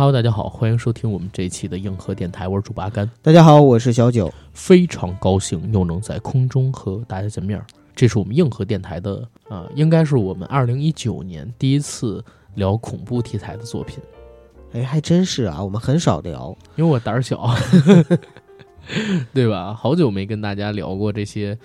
[0.00, 3.06] Hello，大家好，欢迎收听我们这一期的硬核电台，我是主播阿甘。
[3.20, 7.62] 大家好，我是小九，非常高兴又能在空中和大家见面。
[7.94, 12.24] 这是我们硬核电台的，呃，应该是我们二零一九年第一次
[12.54, 13.98] 聊恐怖题材的作品。
[14.72, 17.54] 哎，还真是啊，我们很少聊，因为我胆儿小，
[19.34, 19.74] 对吧？
[19.74, 21.58] 好久没跟大家聊过这些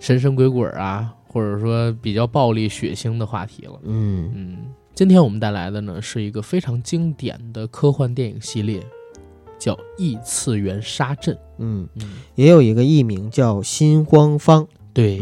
[0.00, 3.78] 神神鬼鬼啊，或者说比较暴力血腥的话题了。
[3.82, 4.56] 嗯嗯。
[4.96, 8.82] 今天我们带来的呢是一个非常经典的科幻电影系列，
[9.58, 11.34] 叫《异次元杀阵》。
[11.58, 14.64] 嗯嗯，也有一个艺名叫《心慌方》。
[14.94, 15.20] 对，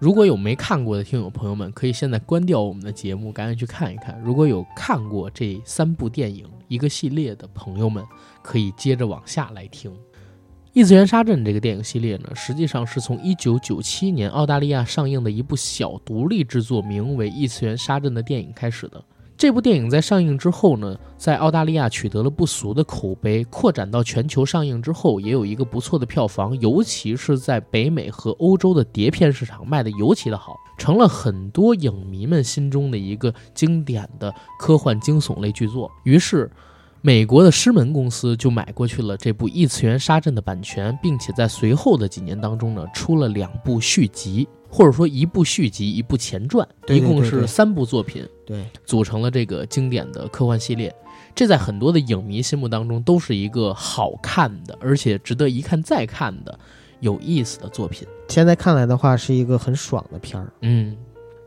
[0.00, 4.20] 如果有没看过的听友朋友们，可以现在关掉我们的节目，赶紧去看一看。
[4.24, 8.04] 如果有看过这三部电影一个系列的朋友们，
[8.42, 9.96] 可以接着往下来听。
[10.74, 19.02] 异次元杀阵这个电影系列呢，实际上是从一九九七年澳大利亚上映的一部小独立制作，名为《异次元杀阵》的电影开始的。
[19.36, 35.90] 这部电影在上映之后呢，在澳大利亚取得了不俗的口碑，扩展到全球上映之后，也有一个不错的票房，尤其是在北美和欧洲的碟片市场卖得尤其的好，成了很多影迷们心中的一个经典的科幻惊悚类巨作。
[36.04, 36.50] 于是。
[37.00, 50.92] 美国的狮门公司就买过去了这部异次元杀阵的版权，并且在随后的几年当中呢，出了两部续集，或者说一部续集，一部前传，一共是三部作品，对，组成了这个经典的科幻系列。
[51.34, 56.58] 这在很多的影迷心目当中都是一个好看的，而且值得一看再看的
[56.98, 58.08] 有意思的作品。
[58.26, 60.52] 现在看来的话，是一个很爽的片儿。
[60.62, 60.96] 嗯，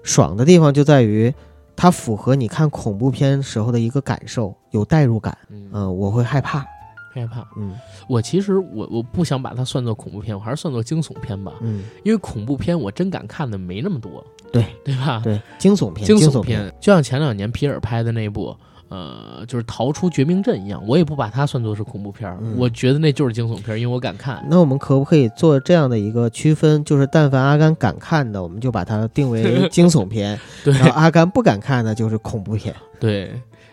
[0.01, 1.33] 爽的地方就在于。
[1.81, 5.35] 它符合你看恐怖片时候的一个感受，有代入感。
[5.49, 6.63] 嗯，我会害怕，
[7.11, 7.43] 害怕。
[7.57, 7.73] 嗯，
[8.07, 11.53] 我其实我我不想把它算作恐怖片，我还是算作惊悚片吧。
[11.61, 14.23] 嗯，因为恐怖片我真敢看的没那么多。
[14.51, 15.21] 对，对吧？
[15.23, 18.55] 对，惊悚片，惊悚片，就像前两年皮尔拍的那部。
[18.91, 24.45] 呃，就是逃出绝命镇一样，我也不把它算作是恐怖片儿，我觉得那就是惊悚片儿，因为我敢看。
[24.49, 26.83] 那我们可不可以做这样的一个区分？
[26.83, 32.75] 就是但凡阿甘敢看的，我们就把它定为惊悚片； 对，然后阿甘不敢看的，就是恐怖片。
[32.99, 33.31] 对，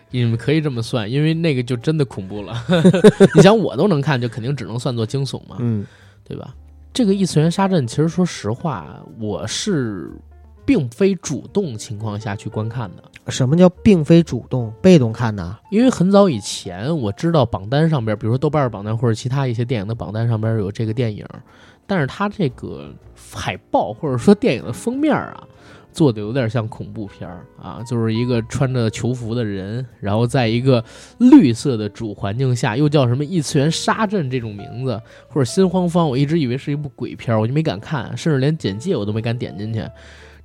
[0.09, 2.55] 你们可以这么算，因为那个就真的恐怖了。
[3.35, 5.85] 你想我都能看，就肯定只能算作惊悚嘛，嗯，
[6.23, 6.55] 对吧？
[6.93, 10.13] 这个异次元杀阵，其实说实话，我是。
[10.69, 13.01] 并非主动情况下去观看的。
[13.31, 14.71] 什么叫并非主动？
[14.83, 15.57] 被动看呢？
[15.71, 21.25] 因为很早以前我知道榜单上边，比如说豆瓣榜单或者其他一些电影的榜单上边有这个电影，
[21.87, 22.93] 但是它这个
[23.33, 25.43] 海报或者说电影的封面啊，
[25.91, 30.85] 做的有点像恐怖片儿啊，就是一个穿着囚服的人，然后在一个
[31.17, 39.83] 绿色的主环境下，又叫什么异次元杀阵这种名字，或者心慌方，我一直以为是一部鬼片，我就没敢看，甚至连简介我都没敢点进去。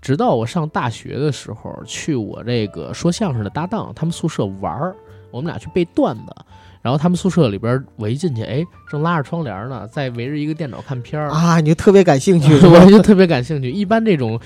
[0.05, 4.95] 直到我上大学的时候，去我这个说相声的搭档他们宿舍玩儿，
[5.31, 6.37] 我们俩去背段子，
[6.83, 13.71] 然后他们宿舍里边我一进去，哎，正拉着窗帘呢，在围着一个电脑看片儿啊，你就特别感兴趣， 我就特别感兴趣。
[13.71, 14.39] 一般这种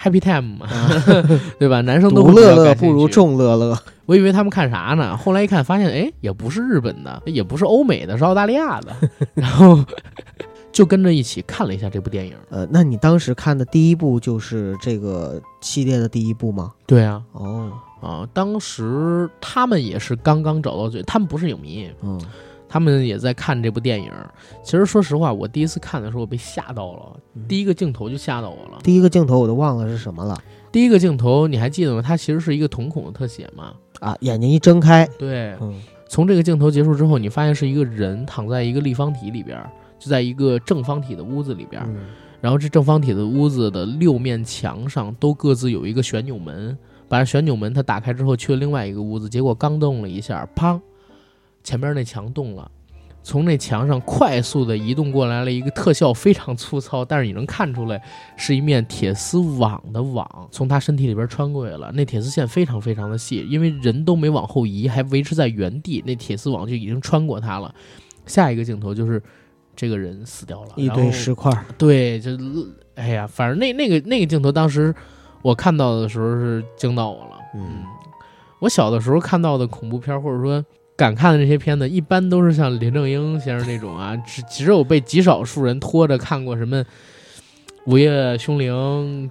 [0.00, 0.68] happy time 嘛，
[1.58, 1.80] 对吧？
[1.80, 3.76] 男生都乐乐不如众乐乐。
[4.06, 5.16] 我以为他们看啥呢？
[5.16, 8.94] 后来一看，发现哎，也不是日本的，也不是欧美的，是澳大利亚的，
[9.34, 9.84] 然后。
[10.72, 12.34] 就跟着一起看了一下这部电影。
[12.48, 16.72] 呃，那你当时看的第一部就是这个系列的第一部吗？
[16.86, 17.22] 对啊。
[17.32, 22.18] 哦啊，当时他们也是刚刚找到最，他们不是影迷，嗯，
[22.66, 24.10] 他们也在看这部电影。
[24.62, 28.78] 其实说实话，我第一次看的时候我被吓到了，第一个镜头就吓到我了。
[28.82, 30.42] 第一个镜头我都忘了是什么了。
[30.72, 32.00] 第一个镜头你还记得吗？
[32.00, 33.74] 它其实是一个瞳孔的特写嘛。
[33.98, 35.06] 啊，眼睛一睁开。
[35.18, 35.54] 对。
[35.60, 35.78] 嗯。
[36.08, 39.58] 从这个镜头结束之后，你发现是一个人躺在一个立方体里边。
[40.00, 41.80] 就在一个正方体的屋子里边，
[42.40, 50.80] 然后这正方体的屋子的六面墙上都各自有一个旋钮门，把旋钮门它打开之后去了另外一个屋子，结果刚动了一下，砰，
[51.62, 52.70] 前边那墙动了，
[53.22, 58.02] 从那墙上快速的移动过来了一个特效非常粗糙，但是你能看出来
[58.38, 67.74] 是一面铁丝网的网从他身体里边穿过来了，那铁丝线非常非常的细，因为人都没往后移，还维持在原地，那铁丝网就已经穿过他了。
[68.24, 69.22] 下一个镜头就是。
[69.76, 71.50] 这个人死掉了，一堆石块。
[71.78, 72.30] 对，就
[72.94, 74.94] 哎呀，反正那那个那个镜头，当时
[75.42, 77.36] 我看到的时候是惊到我了。
[77.54, 77.84] 嗯，
[78.60, 80.62] 我小的时候看到的恐怖片，或者说
[80.96, 86.84] 敢看的这些片子，一般都是像林正英先生那种啊， 只只有被极少数人拖着看过什么
[87.86, 88.70] 《午夜凶铃》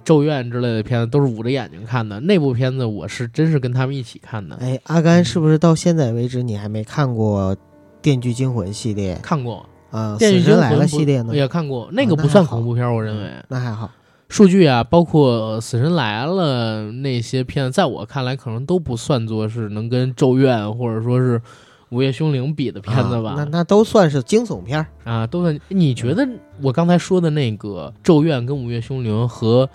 [0.04, 2.18] 咒怨》之类的片子，都是捂着眼睛看的。
[2.18, 4.56] 那部片子我是真是跟他们一起看的。
[4.56, 7.54] 哎，阿甘是不是到现在为止你还没看过
[8.02, 9.14] 《电锯惊魂》系列？
[9.22, 9.64] 看过。
[9.90, 13.90] 啊，电锯惊魂系列呢也看过，那个不算恐怖片，我认为那还好。
[14.28, 21.36] 数据啊，包括《死神来了》那些片子，在我看来可能都不算作是能跟《咒怨》或者说是
[21.88, 23.34] 《午夜凶铃》比的片子吧？
[23.36, 25.58] 那那都算是惊悚片啊，都算。
[25.66, 26.24] 你觉得
[26.62, 29.66] 我刚才说的那个《咒怨》跟《午夜凶铃》和《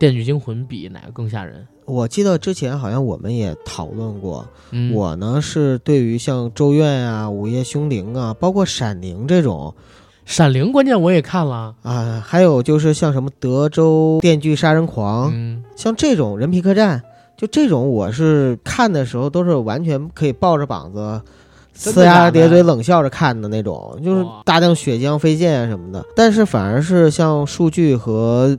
[0.00, 1.64] 电锯惊魂》比，哪个更吓人？
[1.92, 4.46] 我记得之前好像我们也讨论过，
[4.94, 9.74] 我呢是对于像《咒怨》啊、《午夜凶铃》啊，包括《闪灵》这种。
[10.24, 17.02] 闪灵关键我也看了啊，还有就是像什么德州电锯杀人狂，嗯，像这种人皮客栈，
[17.36, 21.20] 就这种我是看的时候都是完全可以抱着膀子，
[21.76, 26.02] 呲牙咧嘴冷笑着看的那种，就是大量血浆飞溅啊什么的。
[26.16, 28.56] 但是反而是像数据和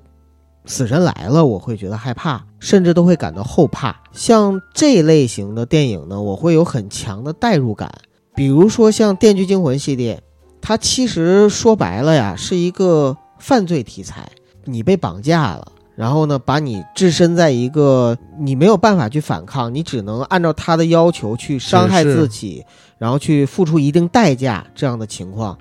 [0.66, 3.96] 死神来了，我会觉得害怕，甚至都会感到后怕。
[4.12, 7.92] 像这类型的电影呢，我会有很强的代入感，
[8.36, 10.22] 比如说像电锯惊魂系列。
[10.66, 14.30] 它其实说白了呀，是一个犯罪题材。
[14.64, 22.64] 你被绑架了，然后呢，把你置身在一个你没有办法去反抗，你只能按照他的要求去伤害自己，
[22.98, 25.58] 然后去付出一定代价这样的情况。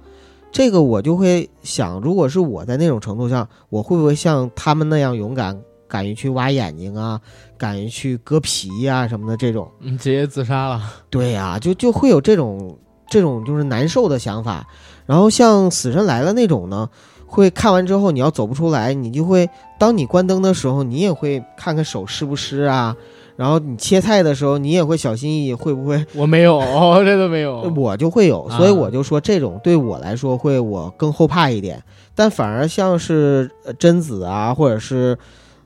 [0.52, 5.58] 这个我就会想，如果是我在那种程度上，我会不会像他们那样勇敢，
[5.88, 7.18] 敢于去挖眼睛啊，
[7.56, 9.66] 敢于去割皮呀什么的这种？
[9.80, 10.82] 你直接自杀了？
[11.08, 12.78] 对呀，就就会有这种
[13.08, 14.68] 这种就是难受的想法。
[15.06, 16.88] 然后像《死神来了》那种呢，
[17.26, 22.94] 会看完之后你要走不出来，你就会当你关灯的时候，你也会看看手湿不湿啊。
[23.36, 26.04] 然后你切菜的时候，你也会小心翼翼，会不会？
[26.14, 26.60] 我没有，
[27.04, 27.62] 这都没有。
[27.76, 31.82] 我就会有，所以我就说这种对我来说会我更后怕一点。
[32.14, 35.16] 但反而像是贞子啊，或者是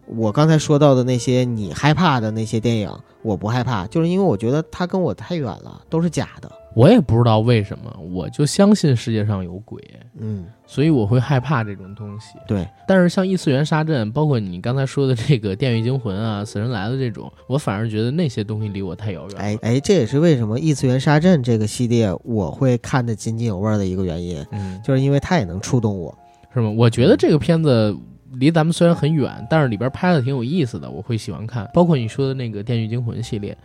[0.07, 2.91] 我刚才说到的那些你害怕的那些电影，
[3.23, 6.51] 我不害怕，就是因为我觉得它跟我太远了，都是假的。
[6.77, 9.83] 我也不知道为什么，我就相信世界上有鬼，
[10.19, 12.35] 嗯，所以我会害怕这种东西。
[12.47, 19.39] 对，但是像异次元杀阵，包括你刚才说的这个《电锯惊魂》啊，《死神来了》这种，我反而觉得那些东西离我太遥远。
[19.39, 26.15] 哎哎，这也是为什么异次元杀阵这个系列我会看得津津有味的一个原因，嗯，就是因为它也能触动我，
[26.53, 26.69] 是吗？
[26.69, 27.97] 我觉得这个片子
[28.33, 31.67] 离咱们虽然很远，但是里边拍的挺有意思的，我会喜欢看。
[31.73, 33.55] 包括你说的那个《电锯惊魂》系列。《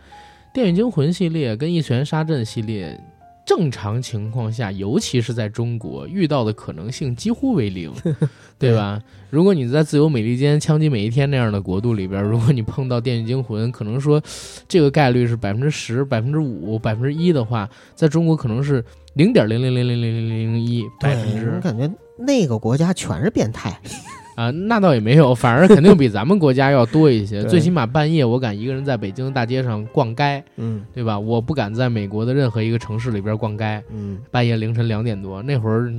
[0.52, 3.00] 电影惊魂》系列跟《一拳杀阵》系列，
[3.46, 7.90] 正常情况下，尤其是在中国遇到的可能性几乎为零，
[8.58, 9.00] 对吧？
[9.30, 14.22] 如果你在自由美利坚枪击每一天那样的国度里边， 如果你碰到《电锯惊魂》，可能说
[14.68, 18.84] 这个概率是百分之十、百分之五、百分之一的话，在中国可能是
[19.14, 21.50] 零点零零零零零零零一百分之。
[21.56, 23.74] 我感觉那个国家全是变态。
[24.34, 27.42] 啊，那倒也没有，反而肯定比咱们国家要多一些。
[27.44, 31.18] 最起码半夜我敢一个人在北京大街上逛街，嗯，对吧？
[31.18, 35.92] 我不敢在美国的任何一个城市里边逛街，嗯，半夜凌晨两点多那会儿，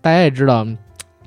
[0.00, 0.66] 大家也知道，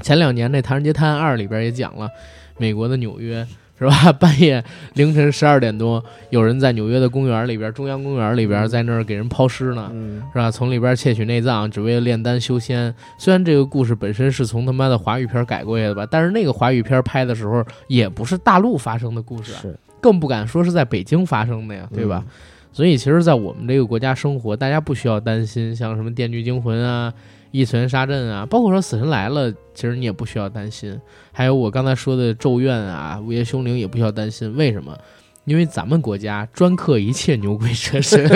[0.01, 2.09] 前两年那《唐人街探案二》里边也讲了，
[2.57, 3.45] 美国的纽约。
[3.77, 4.11] 是吧？
[4.19, 4.63] 半夜
[4.93, 9.91] 凌晨十二点多，有人在纽约的公园里边，中央公园里边，在那儿给人抛尸呢，
[10.33, 10.49] 是吧？
[10.49, 12.93] 从里边窃取内脏，只为了炼丹修仙。
[13.17, 19.53] 虽然这个故事本身是从他妈的华语片改过来的吧，但是那个华语片拍的时候也不是大陆发生的故事，
[19.99, 22.23] 更不敢说是在北京发生的呀，对吧？
[22.71, 27.13] 所以其实，在我们这个国家生活，大家不需要担心，像什么《电锯惊魂》啊。
[27.55, 30.99] 异次元杀阵啊，包括说死神来了，其实你也不需要担心。
[31.31, 34.53] 还有我刚才说的咒怨啊，午夜凶铃也不需要担心。
[34.57, 34.97] 为什么？
[35.45, 38.27] 因为咱们国家专克一切牛鬼蛇神。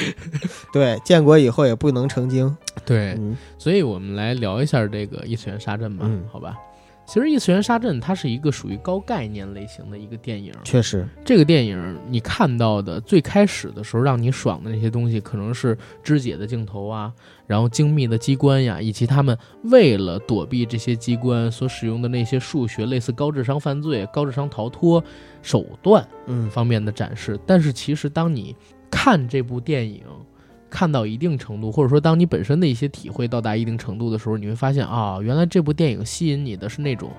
[0.70, 2.54] 对，建国以后也不能成精。
[2.84, 3.18] 对，
[3.56, 6.54] 所以我们来聊一下这个异次元杀阵吧，好吧？
[7.06, 17.10] 其实《异次元杀阵》它是一个属于高概念类型的一个电影，确实，这个电影你看到的最开始的时候让你爽的那些东西，可能是肢解的镜头啊，
[17.48, 25.02] 然后精密的机关呀，以及他们为了躲避这些机关所使用的那些数学，类似高智商犯罪、高智商逃脱
[25.42, 27.36] 手段，嗯方面的展示。
[27.44, 28.54] 但是其实当你
[28.88, 30.02] 看这部电影。
[30.70, 37.10] 看到一定程度，或者说当你本身的一些体会到达一定程度的时候，你会发现啊，原来这部电影吸引你的是那种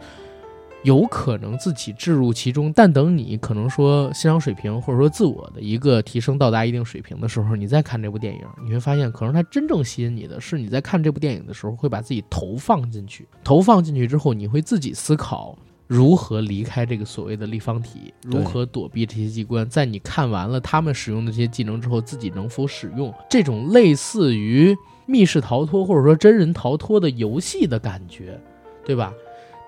[0.83, 15.57] 有可能自己置入其中，但等你可能说欣赏水平或者说自我的一个提升到达一定水平的时候，你再看这部电影，你会发现可能它真正吸引你的是你在看这部电影的时候会把自己投放进去，投放进去之后，你会自己思考。
[15.88, 18.13] 如何离开这个所谓的立方体？
[18.21, 19.67] 如何躲避这些机关？
[19.67, 28.39] 在你看完了他们使用的这些技能之后，自己能否使用这种类似于密室逃脱或者说真人逃脱的游戏的感觉，
[28.86, 29.12] 对吧？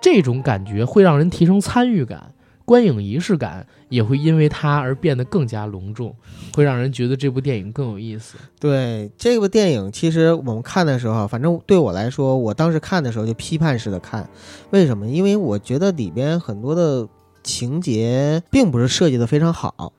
[0.02, 2.34] 这种感觉会让人提升参与感，
[2.66, 6.16] 观影仪式感也会因为它而变得更加隆重，
[6.54, 8.38] 会让人觉得这部电影更有意思。
[8.60, 14.28] 对这部电影，其实我们看的时候，反正对我来说，我当时看的时候就批判式的看，
[14.72, 15.08] 为什么？
[15.08, 17.08] 因为我觉得里边很多的
[17.44, 19.94] 情节并不是设计的非常好。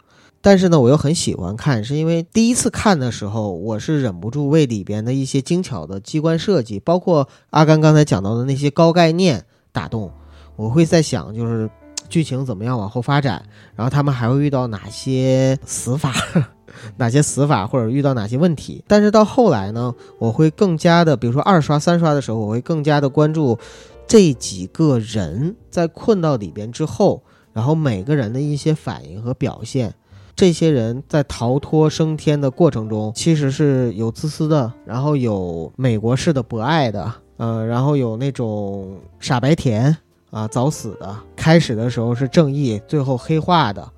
[0.44, 10.10] 但是呢，我又很喜欢看，是因为第一次看的时候，我是忍不住为里边的一些精巧的机关设计，包括阿甘刚才讲到的那些高概念打动。
[10.54, 11.68] 我会在想，就是
[12.08, 13.42] 剧情怎么样往后发展，
[13.74, 16.12] 然后他们还会遇到哪些死法，
[16.98, 18.84] 哪些死法，或者遇到哪些问题。
[18.86, 23.58] 但是到后来呢，我会更加的，比如说二刷、三刷的时候，我会更加的关注
[24.06, 27.22] 这几个人在困到里边之后，
[27.54, 29.94] 然后每个人的一些反应和表现。
[30.34, 39.96] 这些人在逃脱升天的过程中，其实是有自私的，然后有美国式的博爱的，呃，然后有那种傻白甜
[40.30, 41.18] 啊，早死的。
[41.34, 43.90] 开始的时候是正义，最后黑化的。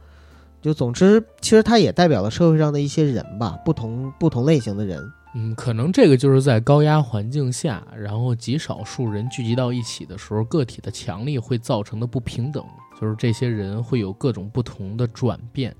[0.62, 4.98] 就总之，其实它也代表了社会上的一些人吧，不同不同类型的人。
[5.34, 12.64] 嗯，可能这个就是在高压环境下，然后极少数人聚集到一起的时候，个体的强力会造成的不平等，
[12.98, 15.76] 就是这些人会有各种不同的转变。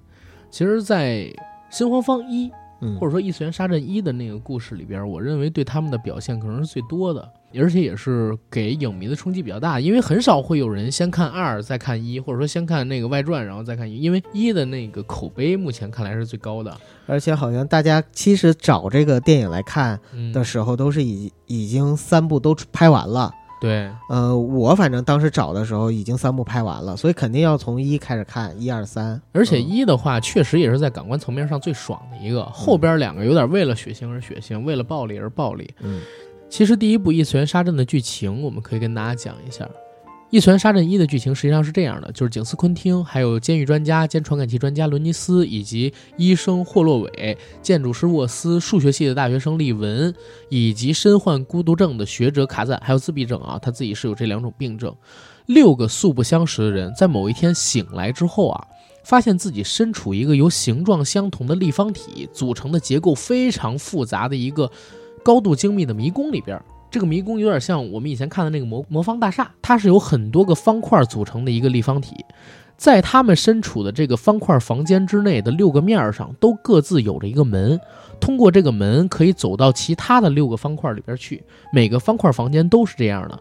[0.51, 1.21] 其实，在
[1.71, 2.51] 《新黄方一》
[2.99, 9.81] 或者说《异次元杀阵一》的那个故事里边，我认为对他们的表现可能是最多的，而且也是给影迷的冲击比较大。
[9.81, 16.77] 因为很少会有人先看二再看一，或者说先看那个外传然后再看一，因为一的那个口碑目前看来是最高的。
[17.07, 19.99] 而且好像大家其实找这个电影来看
[20.33, 23.33] 的时候，都是已已经三部都拍完了。
[23.65, 29.19] 对，呃，我反正当时找的时候已经三部拍完了，所以肯定要从一开始看，一二三。
[29.33, 32.45] 而且一的话，确实也是在感官层面上最爽的一个。
[32.45, 35.73] 后边两个有点为了血腥而血腥，为了暴力而暴力。
[35.81, 36.03] 嗯，
[36.51, 39.65] 其实第一部异次元杀阵的剧情，我们可以跟大家讲一下。
[40.35, 50.13] 《异次元杀阵一》的剧情实际上是这样的：就是景斯昆汀、还有监狱专家兼传感器专家伦尼斯，以及医生霍洛韦、建筑师沃斯、数学系的大学生利文，
[50.49, 54.93] 以及身患孤独症的学者卡赞，还有自闭症啊，他自己是有这两种病症。
[55.47, 58.67] 六个素不相识的人在某一天醒来之后啊，
[59.05, 64.69] 发现自己身处一个由形状相同的立方体组成的结构非常复杂的一个
[65.25, 66.61] 高度精密的迷宫里边。
[66.91, 72.15] 这个迷宫有点像我们以前看的那个魔魔方大厦，它是由很多个方块组成的一个立方体，
[72.77, 77.81] 在他们身处的这个方块房间之内的六个面上都各自有着一个门，
[78.21, 81.43] 通过这个门可以走到其他的六个方块里边去。
[81.73, 83.41] 每个方块房间都是这样的，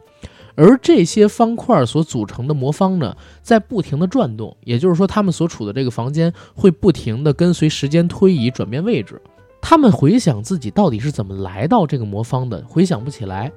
[0.55, 9.21] 而这些方块所组成的魔方呢，在不停的转动，也就是说，他们所处的这个房间会不停的跟随时间推移转变位置。
[9.65, 13.49] 他们回想自己到底是怎么来到这个魔方的，回想不起来；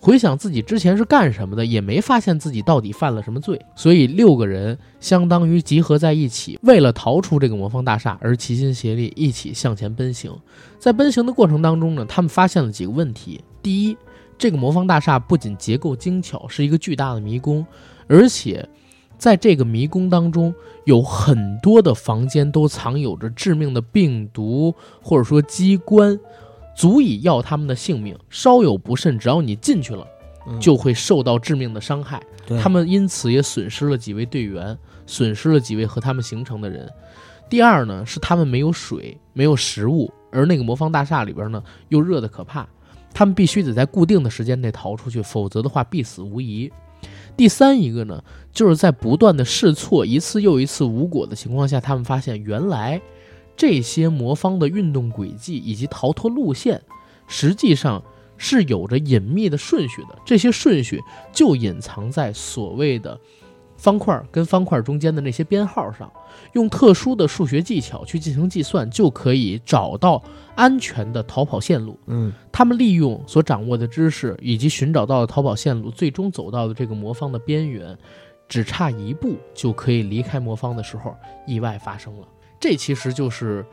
[0.00, 3.64] 回想自己之前是干什么的，也没发现自己到底犯了什么罪。
[3.76, 10.36] 所以六个人相当于集合在一起，为了逃出这个魔方大厦而齐心协力，一起向前奔行。
[10.80, 13.96] 在奔行的过程当中呢，他们发现了几个问题：第一，
[14.36, 17.64] 这个魔方大厦不仅结构精巧，是一个巨大的迷宫，
[18.08, 18.68] 而且。
[19.22, 20.52] 在这个迷宫当中，
[20.82, 26.18] 有很多的房间都藏有着致命的病毒或者说机关，
[26.74, 28.18] 足以要他们的性命。
[28.28, 30.04] 稍有不慎，只要你进去了，
[30.58, 32.20] 就会受到致命的伤害。
[32.60, 34.76] 他们因此也损失了几位队员，
[35.06, 36.90] 损失了几位和他们形成的人。
[37.48, 42.66] 第二呢，是他们没有水，没有食物，而那个魔方大厦里边呢又热得可怕，
[43.14, 46.68] 他们必须得在固定的时间内逃出去，否则的话必死无疑。
[47.34, 48.22] 第三一个呢，
[48.52, 53.00] 就是在不断的试错一次又一次无果的情况下，他们发现原来
[53.56, 56.80] 这些魔方的运动轨迹以及逃脱路线，
[57.26, 58.02] 实际上
[58.36, 60.18] 是有着隐秘的顺序的。
[60.24, 61.00] 这些顺序
[61.32, 63.18] 就隐藏在所谓的。
[63.74, 66.08] 方块跟方块中间的那些编号上，
[66.52, 70.22] 用特殊的数学技巧去进行计算，就可以找到
[70.54, 71.98] 安全的逃跑线路。
[72.06, 77.98] 嗯，他们利用所掌握的知识以及寻找到的逃跑线路，最终走到了这个魔方的边缘，
[78.52, 81.16] 只差一步就可以离开魔方的时候，
[81.46, 82.28] 意外发生了。
[82.60, 83.62] 这其实就是《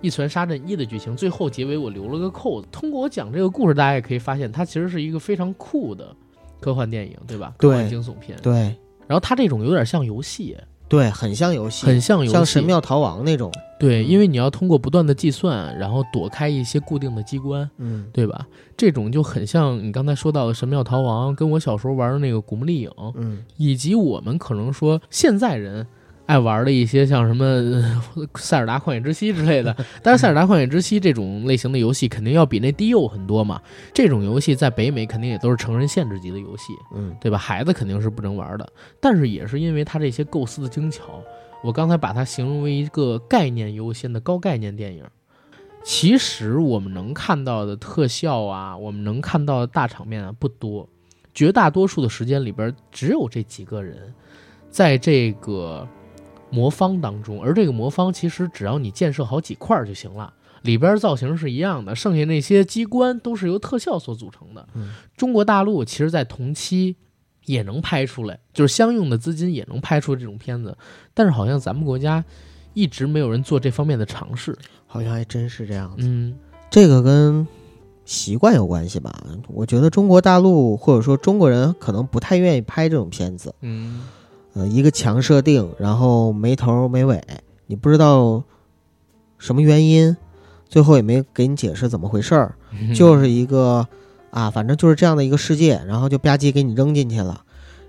[0.00, 1.14] 一拳杀阵一》的剧情。
[1.14, 2.66] 最后结尾我留了个扣子。
[2.72, 6.12] 通过我讲这个故事，大家也可以发现，它其实是一个非常酷的
[6.58, 7.54] 科幻电影，对吧？
[7.56, 8.36] 科幻惊悚片。
[8.42, 8.76] 对。
[9.06, 10.56] 然后它这种有点像游戏，
[10.88, 13.50] 对，很像游戏，很像游戏，像神庙逃亡那种。
[13.78, 18.46] 对，因为你要通过不断的计算，然后躲开一些固定的机关，嗯，对吧？
[18.76, 25.86] 这种就很像你刚才说到的神庙逃亡，跟我小时候玩的那个古墓丽影，嗯，以及我们可能说现在人
[26.26, 27.44] 爱玩的一些像什么
[28.36, 29.74] 《塞尔达旷野之息》之类的。
[30.02, 33.60] 但是《塞尔达旷野之息》这种类型的游戏肯定要比那低幼很多嘛。
[33.94, 37.38] 这种游戏在北美肯定也都是成人限制级的游戏，嗯，对吧？
[37.38, 38.68] 孩子肯定是不能玩的。
[39.00, 41.22] 但是也是因为它这些构思的精巧，
[41.62, 45.04] 我刚才把它形容为一个概念优先的高概念电影。
[45.84, 50.88] 其实我们能看到的特效啊，我们能看到的大场面啊不多，
[51.32, 54.12] 绝大多数的时间里边只有这几个人，
[54.68, 55.86] 在这个
[56.50, 64.66] 魔方当中，而这个魔方其实只要你建设好几块就行了，里边造型是一样的，剩下那些机关都是由特效所组成的。
[64.74, 66.96] 嗯中国大陆其实在同期
[67.44, 70.76] 也能拍出来，就是相应的资金也能拍出这种片子，
[71.14, 72.24] 但是好像咱们国家
[72.74, 74.56] 一直没有人做这方面的尝试。
[74.86, 76.06] 好像还真是这样子。
[76.06, 76.36] 嗯
[76.70, 77.46] 这个跟
[78.04, 79.12] 习惯有关系吧？
[79.48, 83.54] 我觉得中国大陆或者说中国人可能不太愿意拍这种片子。
[83.62, 84.02] 嗯
[84.56, 87.22] 呃，一个强设定，然后没头没尾，
[87.66, 88.42] 你不知道
[89.36, 90.16] 什么原因，
[90.66, 93.86] 最后也没给你解释怎么回事儿，嗯 就是一个
[94.30, 97.42] 啊，反正就是这样的一个世界，然后就吧唧给你扔进去了。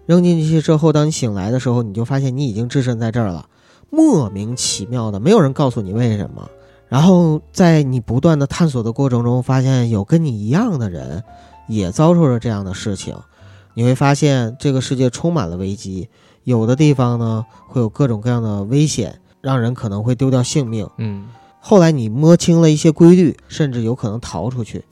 [0.05, 3.47] 扔进去之后，当你醒来的时候，你就发现你已经置身在这儿了，
[3.89, 6.49] 莫名其妙的，没有人告诉你为什么。
[6.89, 11.23] 然后在你不断的探索的过程中，发现有跟你一样的人
[11.67, 13.15] 也遭受着这样的事情，
[13.73, 16.07] 你会发现这个世界充满了危机，
[16.47, 20.89] 有的地方呢会有各种各样的危险，让人可能会丢掉性命。
[20.97, 21.27] 嗯
[21.59, 24.85] 后来你摸清了一些规律，甚至有可能逃出去，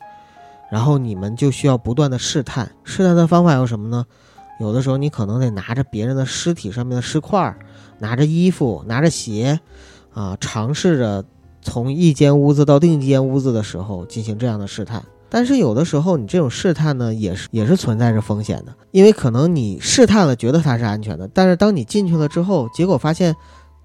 [0.69, 2.69] 然后你们就需要不断的试探。
[2.83, 4.05] 试探的方法有什么呢？
[4.59, 7.57] 有的时候你可能得拿着别人的尸体上面的尸块儿，
[7.99, 9.61] 拿着衣服，拿着鞋，
[10.13, 11.23] 啊，尝试着
[11.61, 15.01] 从一间屋子到另一间屋子的时候进行这样的试探。
[15.29, 23.35] 但是有的时候你这种试探呢，也是也是存在着风险的，因为可能你试探了，觉得它是安全的，但是当你进去了之后，结果发现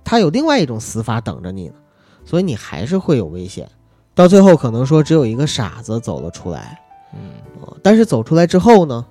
[0.05, 1.75] 它有另外一种死法等着你呢。
[2.23, 3.69] 所以你还是会有危险。
[4.15, 6.79] 到最后可能说只有一个傻子走了出来，
[7.15, 7.21] 嗯，
[7.63, 9.05] 呃但是走出来之后呢，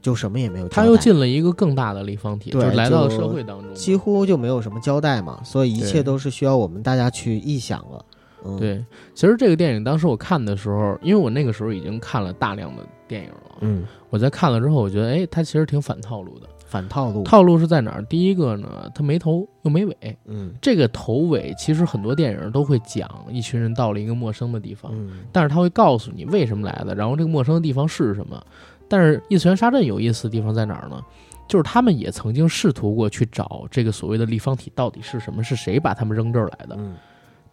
[0.00, 3.74] 就什么也没有，他又进了一个更大的立方体，对就来到了社会当中。
[3.74, 8.04] 几乎就没有什么交代嘛，所以一切都是需要我们大家去臆想了。
[8.44, 16.48] 嗯，，对，其实这个电影当时我看的时候，因为我那个时候已经看了大量的电影了，嗯，我在看了之后，我觉得，哎，它其实挺反套路的。
[16.68, 18.02] 反套路，套路是在哪儿？
[18.06, 20.18] 第一个呢，它没头又没尾。
[20.26, 28.44] 嗯这个头尾其实很多电影都会讲，一群人到了一个陌生的地方，嗯但是他会告诉你为什么来的，然后这个陌生的地方是什么。
[28.88, 31.00] 但是异次元杀阵有意思的地方在哪儿呢？
[31.46, 36.74] 就是他们也曾经试图过去找这个所谓的立方体到底是什么，是谁把他们扔这儿来的。
[36.76, 36.96] 嗯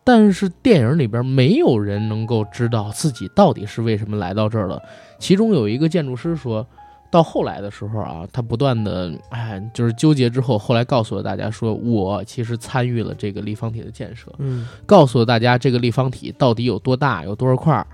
[0.03, 4.81] 但是电影里边没有人能够知道自己到底是为什么来到这儿了。
[5.17, 6.65] 其中有一个建筑师说，
[7.09, 17.87] 到后来的时候啊，他不断的哎，就是纠结之后，后来告诉了大家说，我其实参与了这个立方体的建设，嗯告诉了大家这个立方体到底有多大，有多少块儿。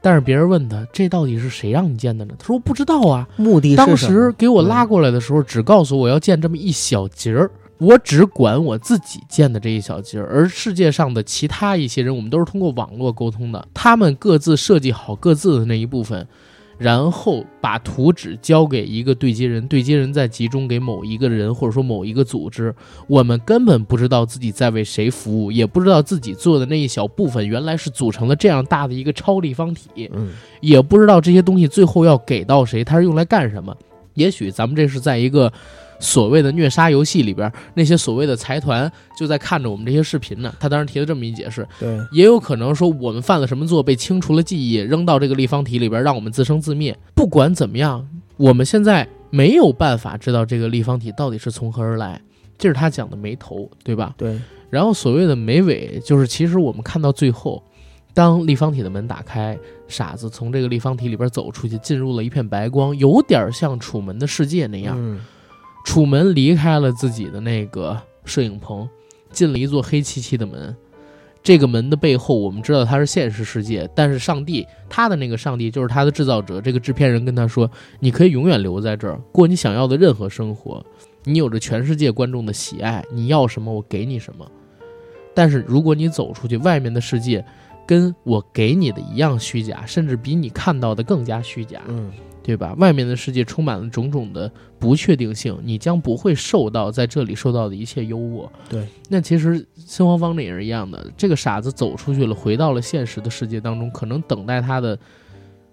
[0.00, 2.34] 但是别人问他，这到底是谁让你建的呢？
[2.38, 3.28] 他说不知道啊。
[3.36, 16.26] 目的是当时给我拉过来的时候，只告诉我要建这么一小节儿，我只管我自己建的这一小节儿，而世界上的其他一些人，我们都是通过网络沟通的，他们各自设计好各自的那一部分，
[16.76, 22.74] 然后把图纸交给一个对接人，对接人再集中给某一个人或者说某一个组织，
[23.06, 30.10] 我们根本不知道自己在为谁服务，也不知道自己做的那一小部分原来是组成了这样大的一个超立方体。
[30.12, 33.76] 嗯也不知道这些东西最后要给到谁，它是用来干什么。
[34.14, 35.52] 也许咱们这是在一个
[36.00, 40.52] 所谓的虐杀游戏里边，那些所谓的财团就在看着我们这些视频呢。
[40.60, 46.96] 他当时提了这么一解释，对也有可能说我们犯了什么错，被清除了记忆，扔到这个立方体里边，让我们自生自灭。
[47.14, 52.20] 不管怎么样，我们现在没有办法知道这个立方体到底是从何而来。
[52.56, 54.14] 这是他讲的没头，对吧？
[54.16, 54.36] 对，
[54.68, 57.62] 然后所谓的没尾，就是其实我们看到最后，
[58.12, 59.56] 当立方体的门打开，
[59.86, 64.96] 傻子从这个立方体里边走出去，进入了一片白光，有点像楚门的世界那样。
[64.98, 65.20] 嗯
[65.84, 68.88] 楚门离开了自己的那个摄影棚，
[69.30, 70.76] 进了一座黑漆漆的门。
[71.40, 76.60] 这个门的背后，我们知道它是现实世界，但是上帝，他的那个上帝就是他的制造者。
[76.60, 80.84] 这个制片人跟他说：“你可以永远留在这儿，过你想要的任何生活。
[81.24, 84.46] 你有着全世界观众的喜爱，你要什么我给你什么。
[85.32, 87.42] 但是如果你走出去，外面的世界
[87.86, 91.80] 跟我给你的一样虚假，甚至比你看到的更加虚假。
[91.86, 92.10] 嗯
[92.48, 92.72] 对吧？
[92.78, 98.48] 外面的世界充满了种种的不确定性，你将不会受到在这里受到的一切优渥。
[98.70, 101.12] 对，那其实新黄方那也是一样的。
[101.14, 104.98] 这个傻子走出去了，回到了现实的世界当中，可能等待他的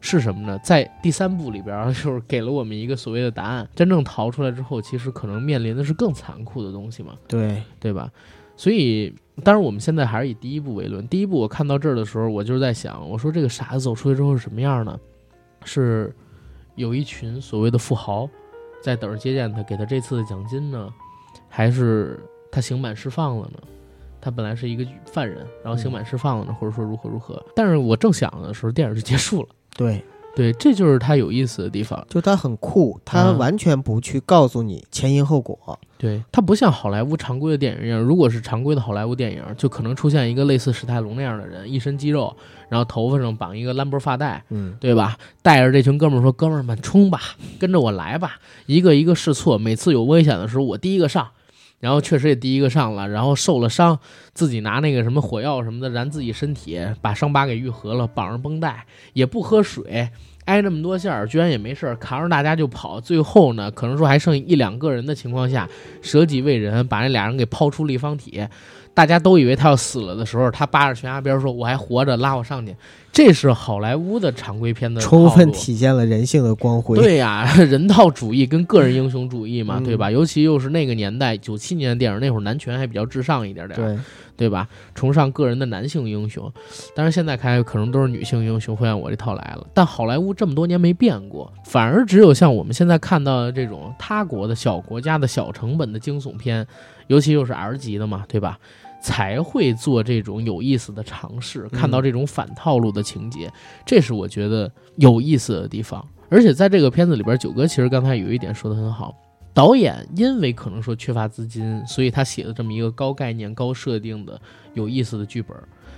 [0.02, 0.60] 是什么呢？
[0.66, 3.66] 在第三部里边， 就是给了我们一个所谓的答案。
[3.74, 8.12] 真正逃出来之后，其实可能面临的是更残酷的东西嘛，对对吧？
[8.58, 11.08] 所以，当然我们现在还是以第一部为论。
[11.08, 15.00] 第一部我看到这儿的时候，我就是在想，我说这个傻子走出去之后是什么样呢？
[15.64, 16.14] 是
[16.76, 18.30] 有一群所谓的富豪
[18.82, 20.94] 在等着接见他，给他这次的奖金呢，
[21.50, 22.20] 还是
[22.52, 23.60] 他刑满释放了呢？
[24.22, 27.44] 他本来是一个犯人，然后刑满释放了呢，或者说如何如何？
[27.56, 29.50] 但是我正想的时候，电影就结束了。
[29.76, 30.04] 对
[30.36, 32.06] 对，这就是它有意思的地方。
[32.10, 35.80] 就它很酷，他嗯完全不去告诉你前因后果。
[35.98, 42.36] 对，它不像好莱坞常规的电影一样，如果是常规的好莱坞电影，就可能出现一个类似史泰龙那样的人，一身肌肉，
[42.67, 45.17] 然后头发上绑一个兰博发带，嗯，对吧？
[45.41, 47.21] 带着这群哥们儿说：“哥们儿们，冲吧，
[47.58, 51.30] 跟着我来吧！”一个一个试错，每次有危险的时候，我第一个上。
[51.86, 54.00] 然后确实也第一个上了，然后受了伤，
[54.34, 60.10] 自己拿那个什么火药什么的燃自己身体，把伤疤给愈合了，绑上绷带，也不喝水，
[60.45, 63.00] 挨那么多下儿，居然也没事儿，扛着大家就跑。
[63.00, 65.69] 最后呢，可能说还剩一两个人的情况下，
[66.02, 68.43] 舍己为人，把那俩人给抛出立方体。
[68.95, 72.74] 大家都以为他要死了的时候，他扒着悬崖边说：“我还活着，拉我上去。”
[73.15, 76.97] 这是好莱坞的常规片的充分体现了人性的光辉。
[76.97, 80.12] 对呀、 人道主义跟个人英雄主义嘛，嗯对吧？
[80.12, 83.97] 尤其又是那个年代，九七年的电影，那会儿男权还比较至上一点点，对，
[84.36, 84.67] 对吧？
[84.93, 86.51] 崇尚个人的男性英雄，
[86.93, 89.65] 当然现在看来可能都是女性英雄会按我这套来了。
[89.73, 96.67] 但好莱坞这么多年没变过，反而只有像我们现在看到的这种他国的小国家的小成本的惊悚片，
[97.08, 98.60] 尤其又是 R 级的嘛，对吧？
[99.06, 103.52] 才会做这种有意思的尝试，看到这种反套路的情节，
[103.86, 106.04] 这是我觉得有意思的地方。
[106.28, 109.15] 而且在这个片子里边，九哥其实刚才有一点说的很好，
[109.54, 114.41] 导演因为可能说缺乏资金，所以他写了这么一个高概念、高设定的
[114.74, 115.56] 有意思的剧本。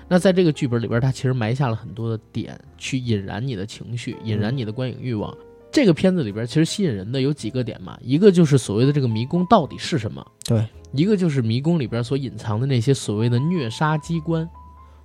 [0.10, 5.34] 那在这个剧本里边，他其实埋下了很多的点，去引燃你的情绪，引燃你的观影欲望。
[5.72, 14.50] 这个片子里边其实吸引人的有几个点嘛，一个就是所谓的这个迷宫到底是什么，对，一个就是迷宫里边所隐藏的那些所谓的虐杀机关，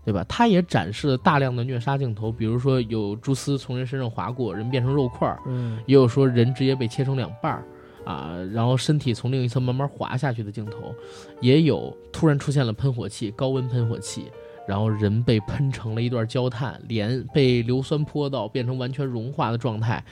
[0.04, 0.24] 对吧？
[0.28, 7.64] 它也展示了大量的虐杀镜头，比如说有蛛丝从人身上划过，人变成肉块儿，嗯，也有说人直接被切成两半儿
[8.04, 10.94] 啊，然后身体从另一侧慢慢滑下去的镜头，
[11.40, 14.24] 也有突然出现了喷火器，高温喷火器，
[14.66, 20.02] 然后人被喷成了一段焦炭，脸被硫酸泼到变成完全融化的状态，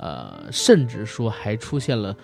[0.00, 2.16] 呃，甚至说还出现了。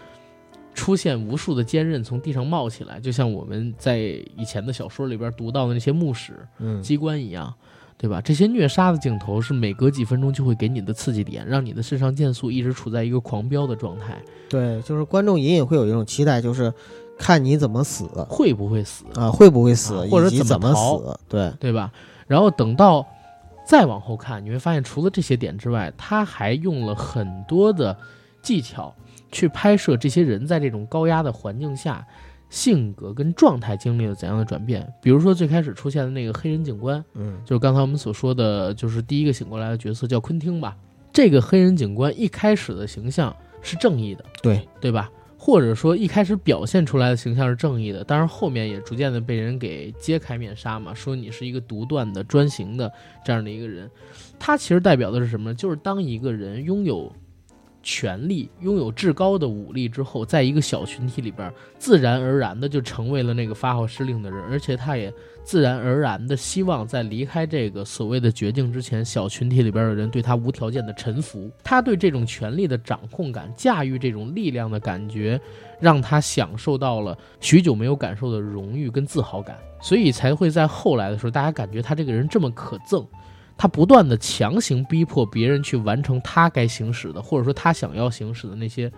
[0.74, 3.98] 出现无数的坚韧从地上冒起来，就像我们在
[4.36, 7.50] 以前的小说里边读到的那些墓室，嗯，机关一样，
[7.96, 8.20] 对吧？
[8.20, 14.22] 这些虐杀的镜头是每隔几分钟就会给你的刺激点，让你的肾上腺素一直处在一个狂飙的状态。
[14.50, 16.70] 对，就是观众隐隐会有一种期待，就是
[17.18, 21.90] 看你怎么死会不会死，啊，会不会死，啊或者怎么死，对，对吧？
[22.26, 23.06] 然后等到
[23.66, 27.96] 再往后看，你会发现除了这些点之外，他还用了很多的
[28.40, 28.94] 技巧
[29.33, 32.07] 去拍摄这些人在这种高压的环境下。
[32.48, 34.88] 性格跟状态经历了怎样的转变？
[35.02, 40.76] 比如说最开始出现的那个黑人警官，嗯，就是刚才我们所说的，就是第一个醒过来的角色叫昆汀吧。
[41.12, 45.11] 这个黑人警官一开始的形象是正义的，对，对吧？
[45.46, 52.92] 或者说一开始表现出来的形象是正义的，但是后面也逐渐的被人给揭开面纱嘛，说你是一个独断的、专行的
[53.24, 53.88] 这样的一个人。
[54.40, 55.54] 他其实代表的是什么？
[55.54, 57.12] 就是当一个人拥有
[57.80, 65.14] 权力、拥有至高的武力之后，在一个小群体里边，自然而然的就成为了那个发号施令的人，而且他也
[65.46, 71.48] 自然而然的希望在离开这个所谓的绝境之前，小群体里边的人对他无条件的臣服。
[71.62, 75.40] 他对这种权力的掌控感、驾驭这种力量的感觉，
[75.78, 83.06] 让他享受到了许久没有感受的荣誉跟自豪感，所以才会在后来的时候，大家感觉他这个人这么可憎。
[83.56, 88.90] 他不断的强行逼迫别人去完成他该行使的，或者说他想要行使的那些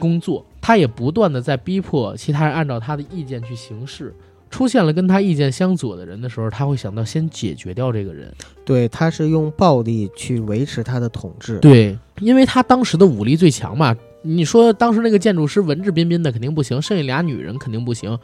[0.00, 4.12] 工作，他也不断的在逼迫其他人按照他的意见去行事。
[4.52, 8.32] 出现了跟他意见相左的人的时候，他会想到先解决掉这个人。
[8.64, 13.96] 对，他是用暴力去维持他的统治，对，因为他当时的武力最强嘛。
[14.24, 18.16] 你说当时那个建筑师文质彬彬的肯定不行，剩下俩女人肯定不行。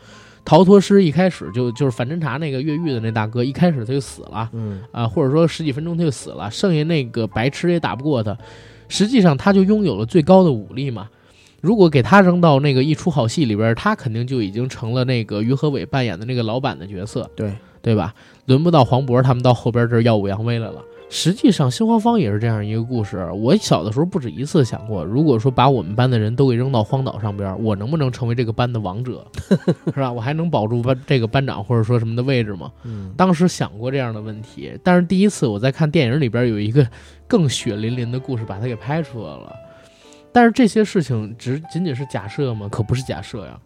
[0.45, 8.37] 逃脱师一开始就就是反侦查那个越狱的那大哥，一开始他就死了嗯，啊，或者说十几分钟他就死了，剩下那个白痴也打不过他。
[8.88, 11.09] 实际上他就拥有了最高的武力嘛。
[11.61, 18.14] 如果给他扔到那个一出好戏里边，他肯定就已经成了那个于和伟扮演的那个老板的角色，对，对吧？
[18.47, 20.83] 轮不到黄渤他们到后边这耀武扬威来了。
[21.11, 23.27] 实际上，心慌方也是这样一个故事。
[23.33, 29.27] 我小的时候不止一次想过，如果说把我们班的人都给扔到荒岛上边，我能不能成为这个班的王者，
[29.92, 30.12] 是吧？
[30.12, 32.71] 我还能保住班这个班长或者说什么的位置吗？
[32.85, 36.87] 嗯，当时想过这样的问题，但是第一次我在看电影里边有一个
[37.27, 39.53] 更血淋淋的故事，把它给拍出来了。
[40.33, 42.69] 但是这些事情只仅仅是假设吗？
[42.71, 43.59] 可不是假设呀。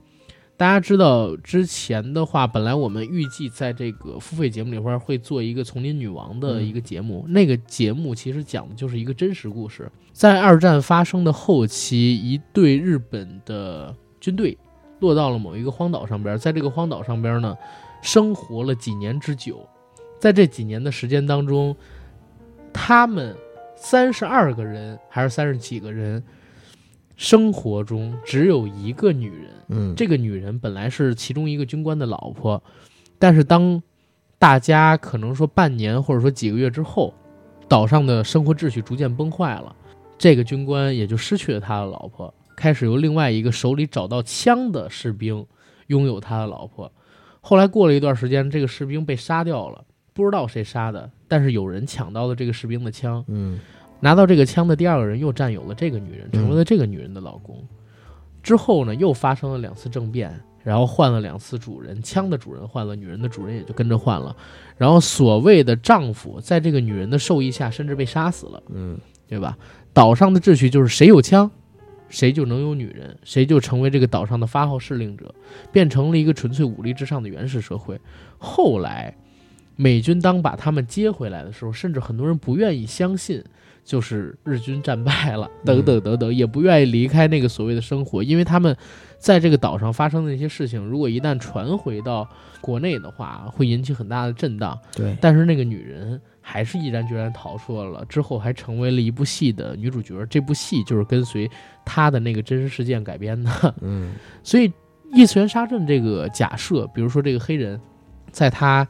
[0.57, 9.91] 大家知道之前的话，本来我们预计在这个付费节目里边会做一个丛林女王的一个节目，那个节目其实讲的就是一个真实故事。
[10.13, 14.57] 在二战发生的后期，一队日本的军队
[15.01, 17.57] 落到了某一个荒岛上边，在这个荒岛上边呢，
[18.01, 19.67] 生活了几年之久。
[20.21, 21.75] 在这几年的时间当中，
[22.73, 23.35] 他们
[23.75, 26.23] 三十二个人还是三十几个人，
[27.17, 29.51] 生活中只有一个女人。
[29.69, 32.63] 嗯，这个女人本来是其中一个军官的老婆，
[33.19, 33.83] 但是当
[34.39, 37.15] 大家可能说半年或者说几个月之后，
[37.69, 39.75] 岛上的生活秩序逐渐崩坏了，
[40.19, 45.47] 这个军官也就失去了他的老婆，开始由另外一个手里找到枪的士兵
[45.87, 46.91] 拥有他的老婆。
[47.41, 53.59] 后来过了一段时间，这个士兵被杀掉了，不知道谁杀的，但是有人抢到了这个士兵的枪，嗯，
[54.03, 57.57] 拿到这个枪的第二个人又占有了这个女人，成为了这个女人的老公。
[58.43, 64.35] 之后呢，又发生了两次政变，然后换了两次主人，枪的主人换了，女人的主人也就跟着换了。
[64.77, 69.57] 然后所谓的丈夫，在这个女人的授意下，甚至被杀死了，嗯，对吧？
[69.93, 71.49] 岛上的秩序就是谁有枪，
[72.09, 75.33] 谁就能有女人，谁就成为这个岛上的发号施令者，
[75.71, 78.01] 变成了一个纯粹武力至上的原始社会。
[78.39, 79.17] 后来，
[79.77, 83.41] 美军当把他们接回来的时候，甚至很多人不愿意相信。
[83.85, 88.77] 就是日军战败了，等等等等，也不愿意离开那个所谓的生活，因为他们
[89.19, 92.29] 在这个岛上发生的那些事情，如果一旦传回到
[92.61, 94.79] 国内的话，会引起很大的震荡。
[94.95, 100.25] 对，但是那个女人还是毅然决然逃出来了，之后还成为了一部戏的女主角。
[100.27, 101.51] 这部戏就是跟随
[101.85, 103.75] 她的那个真实事件改编的。
[103.81, 104.13] 嗯，
[104.45, 104.73] 所以
[105.13, 107.81] 异次元杀阵这个假设，比如说这个黑人，
[108.31, 108.87] 在他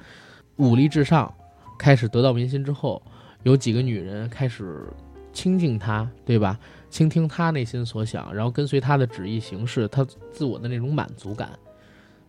[0.56, 1.32] 武力至上
[1.78, 3.02] 开始得到民心之后。
[3.42, 4.86] 有几个女人开始
[5.32, 6.58] 亲近他，对吧？
[6.90, 11.50] 倾听他内心所想，然后跟随他的旨意行事，他自我的那种满足感，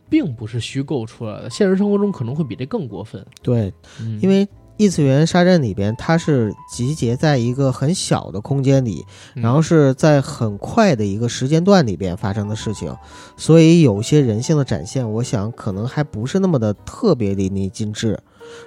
[0.09, 1.49] 并不是虚构出来的。
[1.49, 3.25] 现实生活中可能会比这更过分。
[3.41, 4.47] 对，嗯、因为
[4.77, 12.95] 异次元沙阵里边，它是集结在一个很小的空间里，然后是在很快的一个时间段里边发生的事情，
[13.35, 18.17] 所以有些人性的展现，我想可能还不是那么的特别淋漓尽致。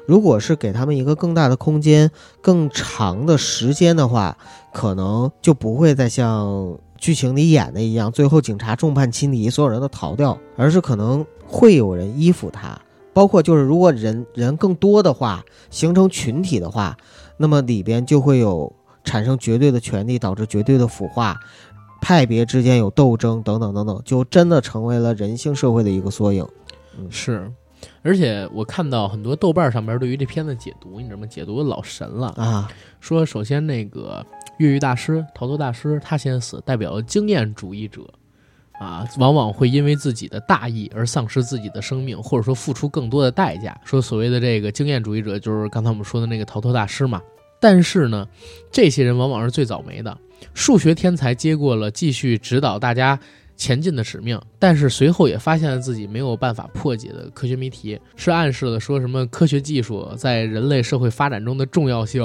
[0.06, 2.10] 如果是给他们一个更大的空间、
[2.40, 4.36] 更长的时间的话，
[4.72, 12.78] 可能就不会再像剧情里演的一样，最后警察众叛亲离，所有人都逃掉，而是可能会有人依附他。
[13.12, 16.96] 包括就是如果人人更多的话，形成群体的话，
[17.38, 18.70] 那么里边就会有
[19.04, 21.38] 产生绝对的权利，导致绝对的腐化，
[22.02, 26.46] 派别之间有斗争等等等等，就真的成为了人性社会的一个缩影。
[26.98, 27.50] 嗯，是。
[28.06, 31.26] 而且我看到很多豆瓣上边对于这片子解读，你知道吗？
[31.26, 32.70] 解读的老神了啊！
[33.00, 34.24] 说首先那个
[34.58, 38.02] 越狱大师、逃脱大师他先死，代表了经验主义者
[38.78, 43.76] 啊，往往会因为自己的大意而丧失自己的生命，或者说付出更多的代价。
[43.84, 47.20] 说所谓的这个经验主义者，就是刚才我们说的那个逃脱大师嘛。
[47.58, 48.28] 但是呢，
[48.70, 50.16] 这些人往往是最倒霉的，
[50.54, 53.18] 数学天才接过了继续指导大家。
[53.56, 62.22] 前进的使命，但是随后也发现了自己没有办法破解的科学谜题，是暗示了说什么科学技术在人类社会发展中的重要性，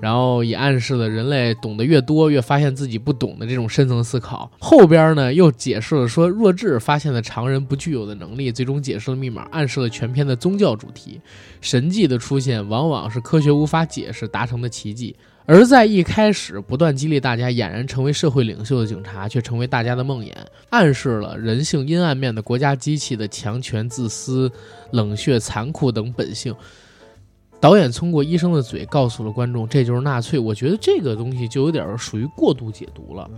[0.00, 4.50] 然后也暗示了人类懂得越多，越发现自己不懂的这种深层思考。
[4.58, 11.20] 后边呢又解释了说弱智发现了常人不具有的能力，最终解释了密码，暗示了全篇的宗教主题。
[11.60, 15.14] 神迹的出现往往是科学无法解释达成的奇迹。
[15.44, 20.32] 而在一开始不断激励大家俨然成为社会领袖的警察，却成为大家的梦魇，
[20.70, 24.50] 暗示了人性阴暗面的国家机器的强权、自私、
[24.92, 26.54] 冷血、残酷等本性。
[27.60, 30.38] 导演通过医生的嘴告诉了观众，这就是纳粹。
[30.38, 33.30] 我觉得这个东西就有点属于过度解读了，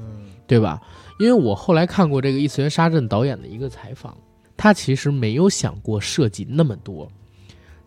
[0.47, 0.81] 对吧？
[1.21, 4.17] 因为我后来看过这个异次元杀阵导演的一个采访，
[4.57, 7.07] 他其实没有想过设计那么多，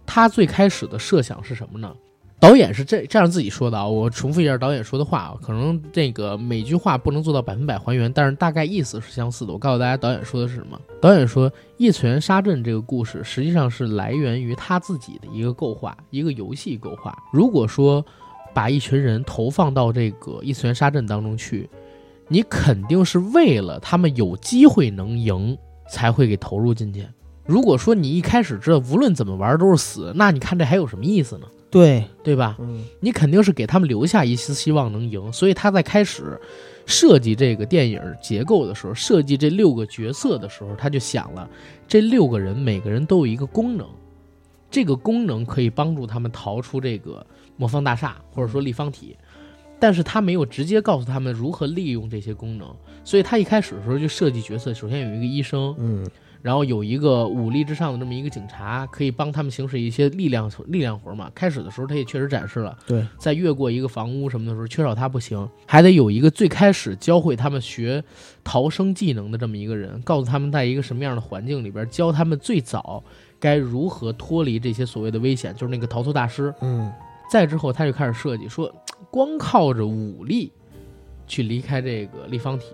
[0.06, 1.92] 他最开始的设想是什么呢？
[2.40, 9.52] 导演是这这样自己说的啊，我重复一下导演说的话啊，可能这个每句话不能做到百分百还原，但是大概意思是相似的。
[9.52, 10.80] 我告诉大家，导演说的是什么？
[11.02, 17.18] 导演说，《异次元杀阵》这个故事实际上是来源于他自己的一个构画，一个游戏构画。
[17.34, 18.06] 如果说
[18.54, 21.68] 把一群人投放到这个异次元杀阵当中去，
[22.28, 25.58] 你肯定是为了他们有机会能赢
[25.90, 27.04] 才会给投入进去。
[27.48, 31.48] 如果说你一开始知道无论怎么玩都是死，那你看这还有什么意思呢？
[31.70, 32.04] 对。
[32.24, 32.58] 对吧？
[32.60, 32.84] 嗯。
[33.00, 36.40] 你肯定是给他们留下一丝希望能赢，所以他在开始
[36.86, 41.50] 设计这个电影结构的时候，设计这六个角色的时候，他就想了，
[41.88, 43.88] 这六个人每个人都有一个功能，
[44.70, 47.26] 这个功能可以帮助他们逃出这个
[47.56, 49.16] 魔方大厦或者说立方体，
[49.80, 56.06] 但是他没有直接告诉他们如何利用这些功能，所以他一开始的时候就设计角色，首先有一个医生，嗯
[56.48, 61.30] 然后有一个武力之上的这么一个警察，可以帮他们行使一些力量力量活嘛。
[61.36, 68.02] 开始的时候他也确实展示了，对，在越过一个房屋什么的时候，缺少他不行，还得有一个最开始教会他们学
[68.46, 73.04] 逃生技能的这么一个人，告诉他们在一个什么样的环境里边，教他们最早
[73.42, 76.54] 该如何脱离这些所谓的危险，就是那个逃脱大师。
[76.62, 76.90] 嗯
[77.30, 78.74] 再之后他就开始设计说，
[79.12, 80.50] 光靠着武力
[81.28, 82.68] 去离开这个立方体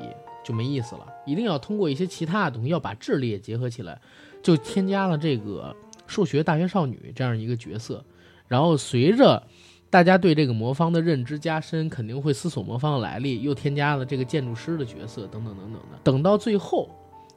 [0.43, 3.99] 就没意思了，一定要通过一些其他的东西，要把智力也结合起来，
[4.41, 5.75] 就添加了这个
[6.07, 8.03] 数学大学少女这样一个角色。
[8.47, 9.41] 然后随着
[9.89, 15.99] 大家对这个魔方的认知加深，肯定会思索魔方的来历，又添加了这个建筑师的角色等等等等的。
[16.03, 16.89] 等到最后，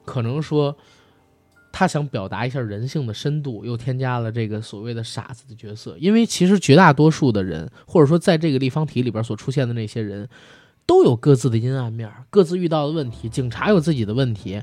[0.04, 0.76] 可能说
[1.72, 5.96] 他想表达一下人性的深度，又添加了这个所谓的傻子的角色。
[5.98, 10.28] 因为其实绝大多数的人，或者说在这个立方体里边所出现的那些人，
[10.86, 13.28] 都有各自的阴暗面，各自遇到的问题。
[13.28, 14.62] 警察有自己的问题，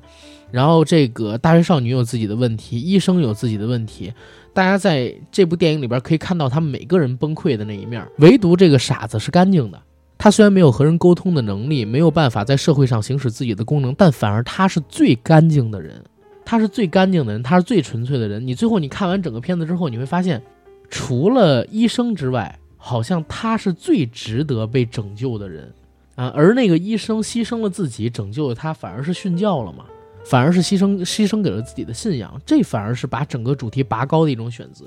[0.51, 4.13] 然后这个大学少女有自己的问题，医生有自己的问题。
[4.53, 9.81] 大家在这部电影里边可以看到他们每个人崩溃的那一面，唯独这个傻子是干净的。
[10.17, 16.01] 他虽然没有和人沟通的能力，没有办法在社会上行使自己的功能，但反而他是最干净的人。
[16.45, 18.45] 他是最干净的人，他是最纯粹的人。
[18.45, 20.41] 你最后你看完整个片子之后，你会发现，
[20.89, 25.73] 除了医生之外，好像他是最值得被拯救的人
[26.15, 26.31] 啊。
[26.35, 29.85] 而那个医生牺牲了自己，拯救了他，反而是殉教了嘛，
[30.25, 34.85] 反而是牺牲牺牲给了自己的信仰，这反而是把整个主题拔高的一种选择。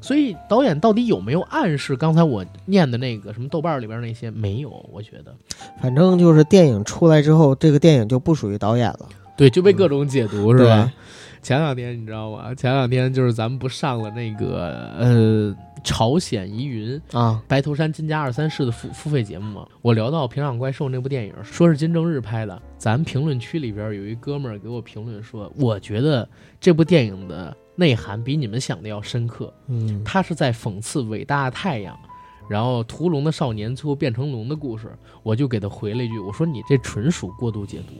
[0.00, 4.30] 所以导演到底有没有暗示刚才我念的那个什么豆瓣里边那些？
[4.30, 5.34] 没有，我觉得
[5.80, 10.92] 反正就是电影出来之后，这个电影就不属于导演了，对，就被各种解读、是吧？
[11.42, 12.54] 前两天你知道吗？
[12.54, 26.28] 前两天就是咱们不上了那个呃朝鲜疑云啊，白头山金家二三世的付付费节目嘛，我聊到《平壤怪兽》那部电影，说是金正日拍的，咱评论区里边有一哥们儿给我评论说，我觉得
[26.60, 30.02] 这部电影的内涵比你们想的要深刻，嗯。
[30.04, 31.96] 他是在讽刺伟大的太阳。
[32.48, 37.94] 然后屠龙的少年最后变成龙的故事，我就给他回了一句：“我说你这纯属过度解读。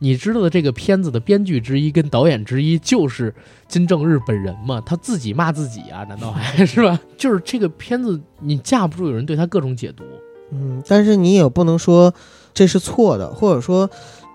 [0.00, 3.32] 你知道的，这个片子的编剧之一跟导演之一就是
[3.68, 4.82] 金正日本人吗？
[4.84, 6.02] 他自己骂自己啊？
[6.08, 6.98] 难道还是吧？
[7.16, 10.02] 就是这个片子，你架不住有人对他各种解读。
[10.50, 12.12] 嗯，但是你也不能说
[12.52, 13.88] 这是错的，或者说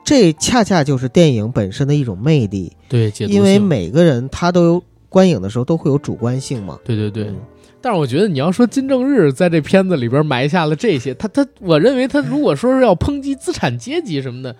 [0.05, 6.79] 这恰恰就是电影本身的一种魅力，对，解读因为每个人他都有观影的时候都会有主观性嘛。
[6.85, 7.25] 对对对。
[7.25, 7.35] 嗯
[7.81, 14.55] 但是我觉得你要说金正日在这片子里边埋下了这些，他他，我认为他如果说是要抨击资产阶级什么的，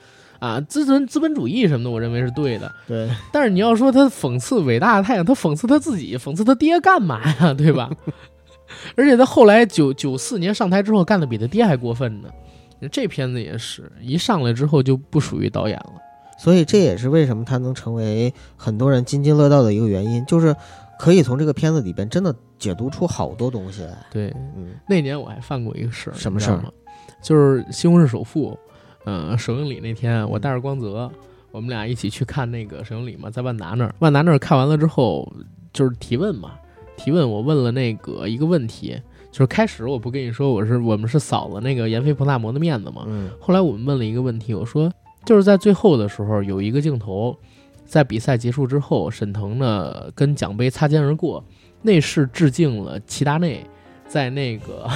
[0.46, 2.72] 啊，资本资本主义什么的，我认为是对的。
[2.88, 7.54] 对， 但是你要说他讽刺伟大的太阳，他讽刺他自己，讽刺他爹干嘛呀？
[7.58, 7.90] 对吧？
[8.96, 12.30] 而且他后来九九四年上台之后，干的比他爹还过分呢。
[12.92, 15.94] 这片子也是一上来之后就不属于导演了。
[16.38, 20.56] 所以这也是为什么他能成为很多人津津乐道的一个原因，就是
[21.00, 23.98] 可以从这个片子里边真的解读出好多东西来。
[24.12, 24.28] 对，
[24.58, 26.70] 嗯那年我还犯过一个事儿，什么事儿吗？
[27.24, 28.52] 就是《西红柿首富》，
[29.06, 31.10] 呃，首映礼那天，我带着光泽，
[31.52, 33.96] 我们俩一起去看那个首映礼嘛，在万达那儿。
[34.00, 35.32] 万达那儿看完了之后，
[35.72, 36.52] 就是提问嘛，
[36.98, 39.00] 提问我问了那个一个问题，
[39.32, 44.92] 就是开始我不跟你说我是我们是扫了那个闫飞彭大魔的面子嘛，嗯后来我们问了一个问题，我说
[45.24, 47.38] 就是在最后的时候有一个镜头，
[47.86, 51.44] 在比赛结束之后，沈腾呢跟奖杯擦肩而过，
[51.84, 53.64] 那是致敬了齐达内
[54.08, 54.90] 在那个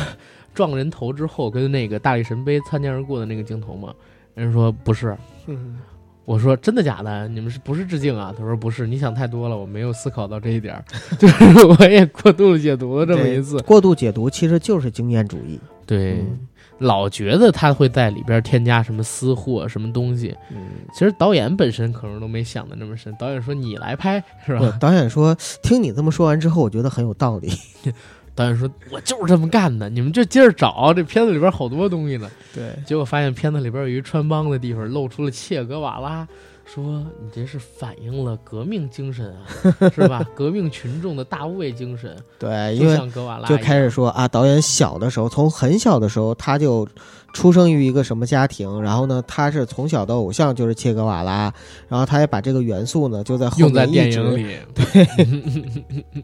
[0.59, 3.93] 撞人头之后跟那个大力神杯擦肩而过的那个镜头吗？
[4.35, 5.17] 人说不是，
[5.47, 5.77] 嗯，
[6.25, 7.29] 我说真的假的？
[7.29, 8.35] 你们是不是致敬啊？
[8.37, 10.83] 他说不是，你想太多了，我没有思考到这一点儿，
[11.17, 13.57] 就是我也过度解读了这么一次。
[13.61, 15.57] 过度解读其实就是经验主义。
[15.85, 16.45] 对，嗯
[16.79, 20.57] 老觉得他会在里边添加什么私货、什么东西，嗯，
[20.93, 23.15] 其实导演本身可能都没想的那么深。
[23.17, 24.77] 导演说你来拍是吧？
[24.77, 27.49] 导演说，听你这么说完之后，我觉得很有道理。
[28.39, 32.32] 导演说我就是这么干的，你们就接着找，这片子里边好多东西呢。
[32.56, 36.25] 对，结果发现片子里边有一穿帮的地方，露出了切格瓦拉，
[36.63, 39.43] 说你这是反映了革命精神啊，
[39.93, 40.25] 是吧？
[40.34, 46.88] 革命群众的大无畏精神， 对，因就为像格瓦拉就开始说啊，导演小的时候，从很小的时候他就
[47.34, 51.54] 出生于一个什么家庭，然后呢，他是从小的偶像就是切格瓦拉，
[51.89, 56.23] 然后他也把这个元素呢就在后用在面一直电影里，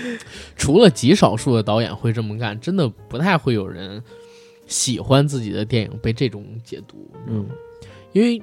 [0.56, 4.02] 除了极少数的导演会这么干，真的不太会有人
[4.66, 7.10] 喜欢自己的电影被这种解读。
[7.26, 7.46] 嗯，
[8.12, 8.40] 因为，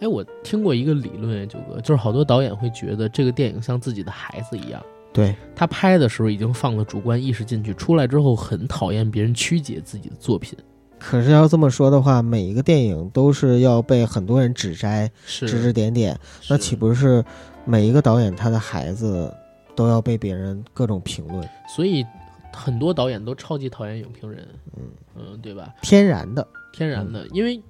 [0.00, 4.82] 哎，我听过一个理论，九哥，就是好多导演会觉得这个电影像自己的孩子一样。
[5.10, 10.56] 对他拍的时候已经放了主观意识进去，出来之后很讨厌别人曲解自己的作品。
[10.98, 16.18] 可是要这么说的话，每一个电影都是要被很多人指摘、是指指点点，
[16.50, 17.24] 那岂不是
[17.64, 19.32] 每一个导演他的孩子
[19.78, 21.48] 都要被别人各种评论？
[21.68, 22.04] 所以
[22.52, 24.44] 很多导演都超级讨厌影评人，
[24.76, 24.82] 嗯
[25.14, 25.72] 嗯，对吧？
[25.82, 27.62] 天然的，天然的，因为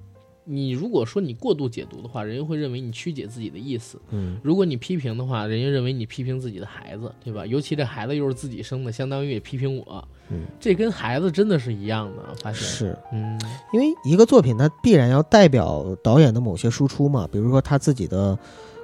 [0.43, 4.39] 你如果说你过度解读的话，人家会认为你曲解自己的意思；嗯。
[4.41, 7.45] 如果你批评的话，人家认为你批评自己的孩子，对吧？
[7.45, 12.67] 尤其这孩子又是自己生的，相当于也批评我，嗯，这跟孩子真的是一样的，发现。
[12.67, 12.97] 是。
[13.13, 13.39] 嗯，
[13.71, 18.35] 因为一个作品它必然要代表导演的某些输出嘛，比如说他自己的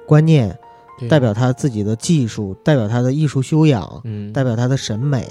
[0.06, 0.58] 观念，对
[1.08, 5.26] 代表他自己的技术，代表他的艺术修养，嗯，代表他的审美。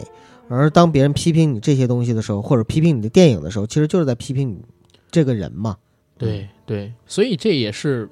[0.47, 4.57] 而当别人批评你这些东西的时候，或者批评你的电影的时候，其实就是在批评你
[5.09, 5.75] 这个人嘛。
[6.17, 8.05] 对对，所以这也是《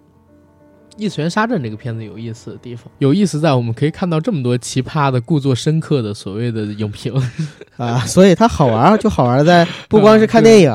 [0.97, 2.91] 异次元杀阵》这个片子有意思的地方。
[2.97, 7.13] 有意思在我们可以看到这么多奇葩的、故作深刻的所谓的影评。
[7.77, 10.71] 啊，所以它好玩儿就好玩儿在不光是看 电影，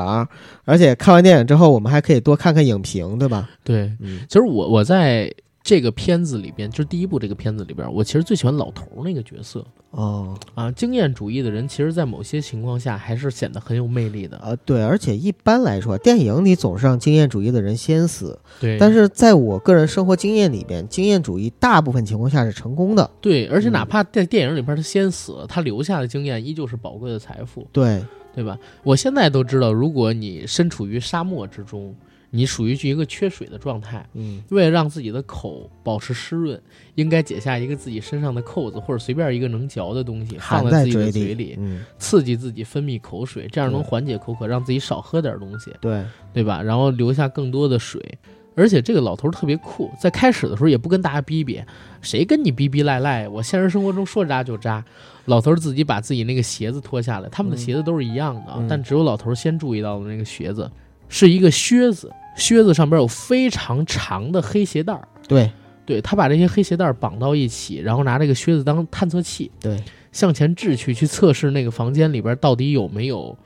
[0.64, 3.48] 而且看完电影之后，我们还可以多看看影评，对吧？
[3.64, 5.32] 对，嗯其实我我在
[5.68, 10.72] 这个片子里边，就是第一部这个片子里边，我其实最喜欢老头儿那个角色哦啊。
[10.72, 14.38] 经验主义的人，其实在某些情况下还是显得很有魅力的。
[14.38, 23.10] 啊，对，而且一般来说，电影里总是让经验主义的人先死，对，但是在我个人生活经验里边，经验主义大部分情况下是成功的。
[23.20, 27.68] 对，而且嗯哪怕在电影里边他先死了，他留下的经验依旧是宝贵的财富。
[27.70, 28.02] 对，
[28.34, 28.58] 对吧？
[28.82, 31.94] 我现在都知道，如果你身处于沙漠之中，
[32.30, 36.60] 你属于一个缺水的状态，嗯为了让自己的口保持湿润，
[36.94, 46.62] 应该解下一个自己身上的扣子，或者随便一个能嚼的东西放在自己的嘴嘴里，嗯，刺激自己分泌口水，这样能缓解口渴，让自己少喝点东西，对，对吧？
[46.62, 48.18] 然后留下更多的水。
[48.54, 51.62] 而且这个老头儿特别酷，在开始的时候也不跟大家逼逼，
[52.02, 53.28] 谁跟你逼逼赖赖？
[53.28, 54.84] 我现实生活中说扎就扎。
[55.26, 60.68] 老头儿自己把自己那个鞋子脱下来，他们的嗯鞋子都是一样的，但只有老头儿先注意到了那个鞋子
[61.08, 65.08] 是一个靴子，靴子上边有非常长的黑鞋带儿。
[65.26, 65.50] 对，
[65.84, 69.82] 对他把这些黑鞋带儿绑到一起，然后拿这个靴子当探测器，对，
[70.12, 73.36] 向前掷去，去测试那个房间里边到底有没有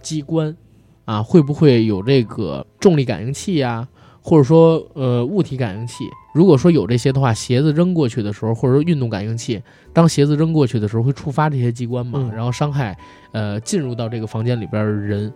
[0.00, 0.56] 机关，
[1.04, 3.86] 啊，会不会有这个重力感应器呀、
[4.20, 6.04] 或者说呃物体感应器？
[6.34, 9.62] 如果说有这些的话，鞋子扔过去的时候，或者说运动感应器，
[9.92, 12.96] 当鞋子扔过去的时候会触发这些机关嘛，嗯然后伤害
[13.32, 15.32] 呃进入到这个房间里边的人。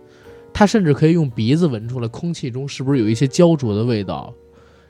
[0.53, 4.33] 他甚至可以用鼻子闻出来空气中是不是有一些焦灼的味道。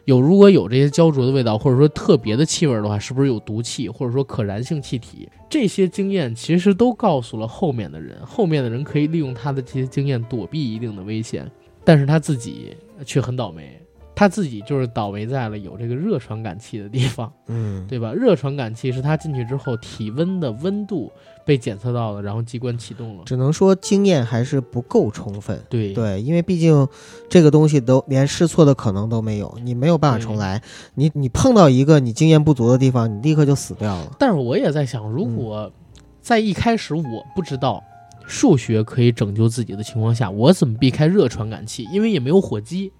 [0.06, 5.30] 有，如果有这些焦灼的味道，或者说特别的气味的话，是不是有毒气，或者说可燃性气体？
[5.50, 11.50] 这些经验其实都告诉了后面的人，后面的人可以利用他的这些经验躲避一定的危险，
[11.84, 13.81] 但是他自己却很倒霉，
[14.22, 18.14] 他自己就是倒霉在了有这个热传感器的地方，嗯，对吧？
[18.14, 21.12] 热传感器是他进去之后体温的温度
[21.44, 23.24] 被检测到了，然后机关启动了。
[23.26, 25.60] 只能说经验还是不够充分。
[25.68, 26.88] 对对，因为毕竟
[27.32, 30.62] 这个东西都连试错的可能都没有，你没有办法重来。
[30.94, 34.16] 你你碰到一个你经验不足的地方，你立刻就死掉了。
[34.20, 35.74] 但是我也在想，如果
[36.22, 37.84] 在一开始我不知道
[38.28, 41.88] 数学可以拯救自己的情况下，我怎么避开热传感器？
[41.92, 42.94] 因为也没有火机，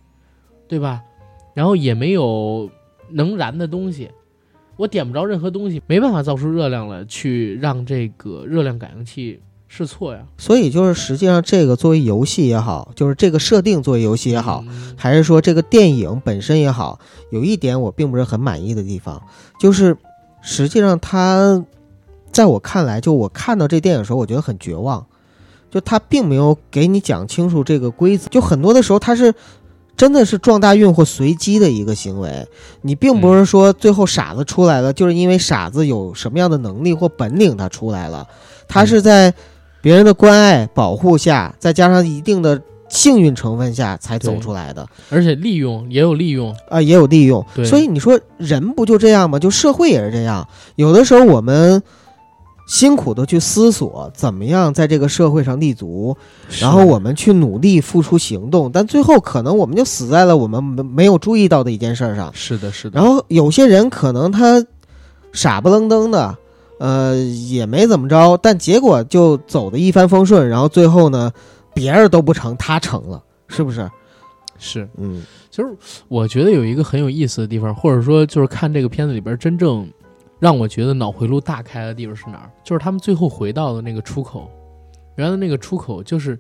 [0.68, 1.04] 对吧？
[1.54, 2.70] 然后也没有
[3.10, 4.10] 能燃的东西，
[4.78, 10.24] 我点不着任何东西，没办法造出热量来去让这个热量感应器试错呀。
[10.38, 17.00] 所以就是实际上这个作为游戏也好，就是这个设定作为游戏也好，嗯还是说这个电影本身也好，
[17.32, 19.22] 有一点我并不是很满意的地方，
[19.60, 19.98] 就是
[20.42, 21.66] 实际上它
[22.32, 25.06] 在我看来，就我看到这电影的时候，我觉得很绝望，
[25.70, 29.34] 就他并没有给你讲清楚这个规则，就很多的时候他是。
[29.98, 32.48] 真的是撞大运或随机的一个行为，
[32.82, 38.28] 你并不是说最后傻子出来了，就是因为傻子有什么样的能力或本领他出来了，
[38.68, 39.34] 他是在
[39.82, 44.88] 别人的关爱保护下，再加上一定的幸运成分下才走出来的。
[45.10, 47.46] 而且利用也有利用，啊，也有利用。
[47.54, 49.38] 对所以你说人不就这样吗？
[49.40, 50.48] 就社会也是这样。
[50.76, 51.82] 有的时候我们
[52.72, 56.16] 辛苦的去思索怎么样在这个社会上立足，
[56.62, 62.32] 然后我们去努力付出行动，但最后可能我们就死在了我们没没有注意到的一件事儿上。
[62.34, 62.98] 是的，是的。
[62.98, 64.66] 然后有些人可能他
[65.34, 66.38] 傻不愣登的，
[66.80, 71.30] 呃，也没怎么着，但结果就走的一帆风顺，然后最后呢，
[71.74, 73.92] 别人都不成，他成了，是不是？
[74.58, 75.76] 是，嗯就是
[76.08, 79.86] 我觉得有一个很有意思的地方，或者说就是看这个片子里边真正
[80.42, 82.50] 让我觉得脑回路大开的地方是哪儿？
[82.64, 84.50] 就是他们最后回到的那个出口，
[85.16, 86.36] 原来那个出口就是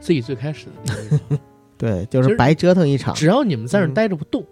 [0.00, 1.20] 自己最开始的那个。
[1.78, 3.14] 对，就是白折腾一场。
[3.14, 4.44] 只要你们在那儿待着不动，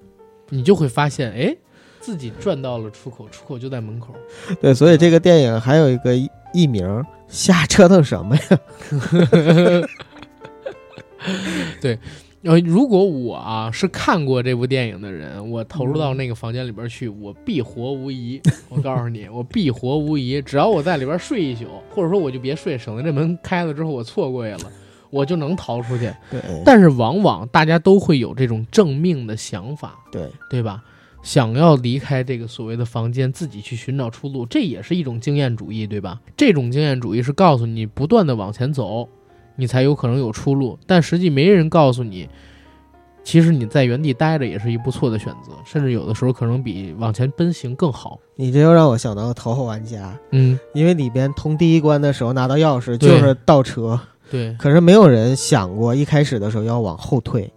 [0.51, 1.57] 你就会发现，哎，
[1.99, 4.15] 自己转到了出口，出口就在门口。
[4.63, 6.15] 对，所以这个电影还有一个
[6.55, 8.43] 艺名，瞎折腾什么呀？
[11.83, 11.99] 对。
[12.43, 18.41] 呃，如果我啊是看过这部电影的人，我投入到那个房间里边去，我必活无疑。
[18.69, 20.43] 我告诉你，我必活无疑。
[20.43, 24.71] 只要我在里边睡一宿，或者说我就别睡，省得这门开了之后我错过去了，
[25.11, 26.13] 我就能逃出去。
[26.31, 26.41] 对。
[26.65, 30.83] 但是往往大家都会有这种正命的想法，对对吧？
[31.23, 36.21] 想要离开这个所谓的房间，自己去寻找出路，这也是一种经验主义，对吧？
[36.37, 39.09] 这种经验主义是告诉你不断的往前走。
[39.57, 42.29] 你才有可能有出路，但实际没人告诉你，
[43.23, 48.19] 其实你在原地待着也是一不错的选择，甚至有的时候可能比往前奔行更好。
[48.35, 54.01] 你这又让我想到了头号玩家，嗯，因为里边通第一关的时候拿到钥匙就是倒车，
[54.31, 57.53] 对，可是没有人想过一开始的时候要往后退，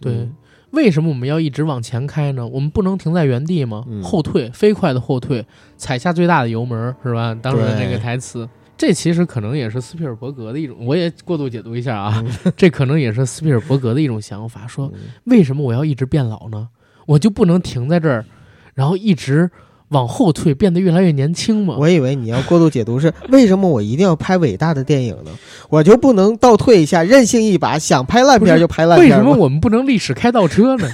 [0.00, 0.28] 对，
[0.70, 2.46] 为什么我们要一直往前开呢？
[2.46, 3.84] 我们不能停在原地吗？
[4.02, 5.44] 后退，飞快的后退，
[5.76, 7.34] 踩下最大的油门，是吧？
[7.34, 8.48] 当时那个台词。
[8.80, 12.24] 这其实可能也是斯皮尔伯格的一种，我也过度解读一下啊。
[12.56, 14.90] 这可能也是斯皮尔伯格的一种想法，说
[15.24, 16.66] 为什么我要一直变老呢？
[17.04, 18.24] 我就不能停在这儿，
[18.72, 19.50] 然后一直
[19.88, 21.76] 往后退，变得越来越年轻吗？
[21.78, 25.30] 我以为你要过度解读是为什么我一定要拍伟大的电影呢？
[25.68, 29.10] 我就不能倒退一下，任性一把，想拍烂片就拍烂片？
[29.10, 30.88] 为什么 我们不能历史开倒车呢？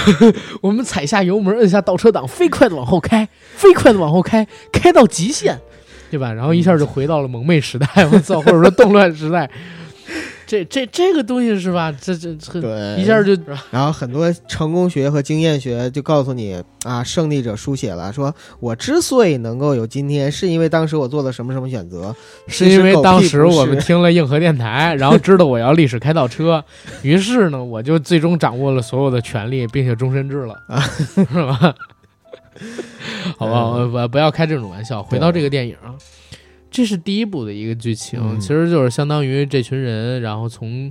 [0.62, 5.60] 我们踩下油门，摁下倒车档，飞快的往后开，飞快的往后开，开到极限。
[6.10, 6.32] 对吧？
[6.32, 9.50] 然后一下就回到了蒙昧时代，我操，或者说动乱时代，
[10.46, 11.92] 这这这个东西是吧？
[12.00, 13.36] 这这对，一下就，
[13.70, 22.14] 然后很多成功学和经验学就告诉你啊，胜利者书写了，说我之所以能够有今天，是因为当时我做了什么什么选择，
[22.46, 26.64] 是因为当时我们听了硬核电台，然后知道我要历史开倒车，
[27.02, 31.74] 于是呢，我就最终掌握了所有的权利，并且终身制了，啊是吧？
[33.38, 35.02] 好吧，不不要开这种玩笑。
[35.02, 35.94] 回到这个电影啊，
[36.70, 40.90] 这是第一部的一个剧情，其实就是相当于这群人，然后从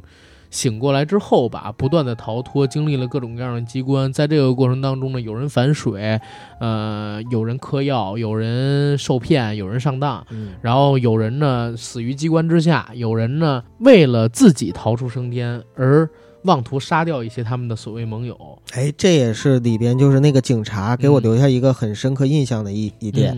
[0.50, 4.12] 醒过来之后吧，不断的逃脱，经历了各种各样的机关。
[4.12, 6.20] 在这个过程当中呢，有人反水，
[6.60, 10.26] 呃，有人嗑药，有人受骗，有人上当，
[10.62, 16.10] 然后有人呢死于机关之下，有人呢为了自己逃出升天而。
[16.46, 18.38] 妄图杀掉一些他们的所谓盟友，
[18.72, 23.38] 哎，这也是里边就是那个警察给我留下一个很深刻印象的一一点。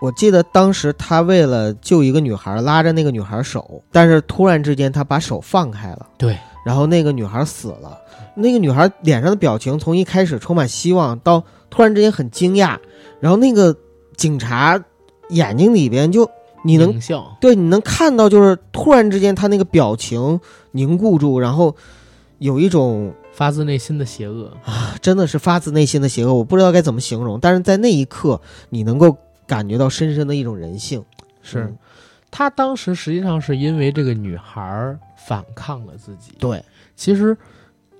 [0.00, 7.98] 我记得当时他为了救一个女孩，拉着那个女孩手，但是突然之间他把手放开了，对，然后那个女孩死了。
[8.34, 12.78] 那个女孩脸上的表情从一开始充满希望，到突然之间很惊讶，
[13.20, 13.76] 然后那个
[14.16, 14.82] 警察
[15.28, 16.28] 眼睛里边就
[16.64, 16.98] 你能
[17.40, 20.40] 对，你能看到就是突然之间他那个表情
[20.72, 21.76] 凝固住，然后。
[22.40, 27.38] 有一种发自内心的邪恶啊，真的是发自内心的邪恶，我不知道该怎么形容。
[27.38, 29.14] 但是在那一刻，你能够
[29.46, 31.04] 感觉到深深的一种人性。
[31.42, 31.70] 是，
[32.30, 36.32] 他当时实际上是因为这个女孩反抗了自己。
[36.38, 36.64] 对，
[36.96, 37.36] 其实，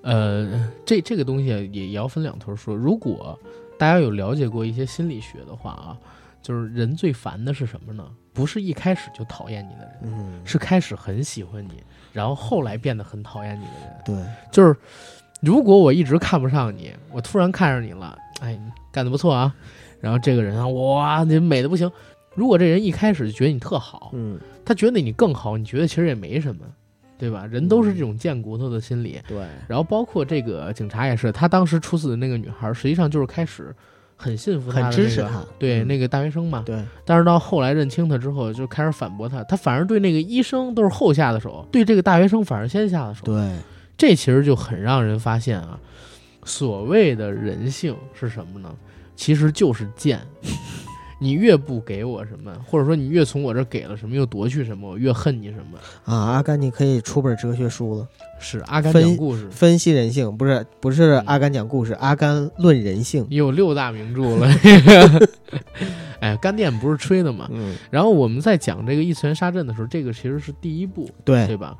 [0.01, 2.75] 呃，这这个东西也也要分两头说。
[2.75, 3.37] 如果
[3.77, 5.97] 大家有了解过一些心理学的话啊，
[6.41, 8.03] 就是人最烦的是什么呢？
[8.33, 11.83] 不是一开始就讨厌你的人，嗯，是开始很喜欢你。
[12.13, 14.15] 然后后来变得很讨厌你的人，对，
[14.51, 14.75] 就是
[15.41, 18.59] 如果我一直看不上你，我突然看上你了，哎，
[18.91, 19.53] 干得不错啊。
[19.99, 21.89] 然后这个人啊，哇，你美的不行。
[22.33, 26.65] 如果这人一开始就觉得你特好，嗯，他觉得你更好，你觉得其实也没什么，
[27.17, 27.45] 对吧？
[27.45, 29.45] 人都是这种贱骨头的心理，对。
[29.67, 33.75] 然后包括这个警察也是，他当时处死的那个女孩，实际上就是开始。
[34.21, 36.79] 很信服他，很支持他，对那个大学生嘛，对。
[37.03, 43.25] 但是到后来认清他之后，就开始反驳他，他反而对那个医生都是后下的手，对这个大学生反而先下的手。
[43.25, 43.51] 对，
[43.97, 45.79] 这其实就很让人发现啊，
[46.43, 48.71] 所谓的人性是什么呢？
[49.15, 50.19] 其实就是贱。
[51.23, 56.31] 你越不给我什么，或者说你越从我这给了什么，又夺去什么，我越恨你什么啊！
[56.31, 58.07] 阿甘，你可以出本哲学书了。
[58.39, 63.23] 是阿甘讲故事，分析人性，不是不是阿甘讲故事，阿甘论人性。
[63.29, 64.51] 有六大名著了。
[66.21, 67.47] 哎，干电不是吹的嘛？
[67.51, 67.75] 嗯。
[67.91, 71.77] 然后我们在讲这个异次元杀阵的时候，这个其实是第一部，对对吧？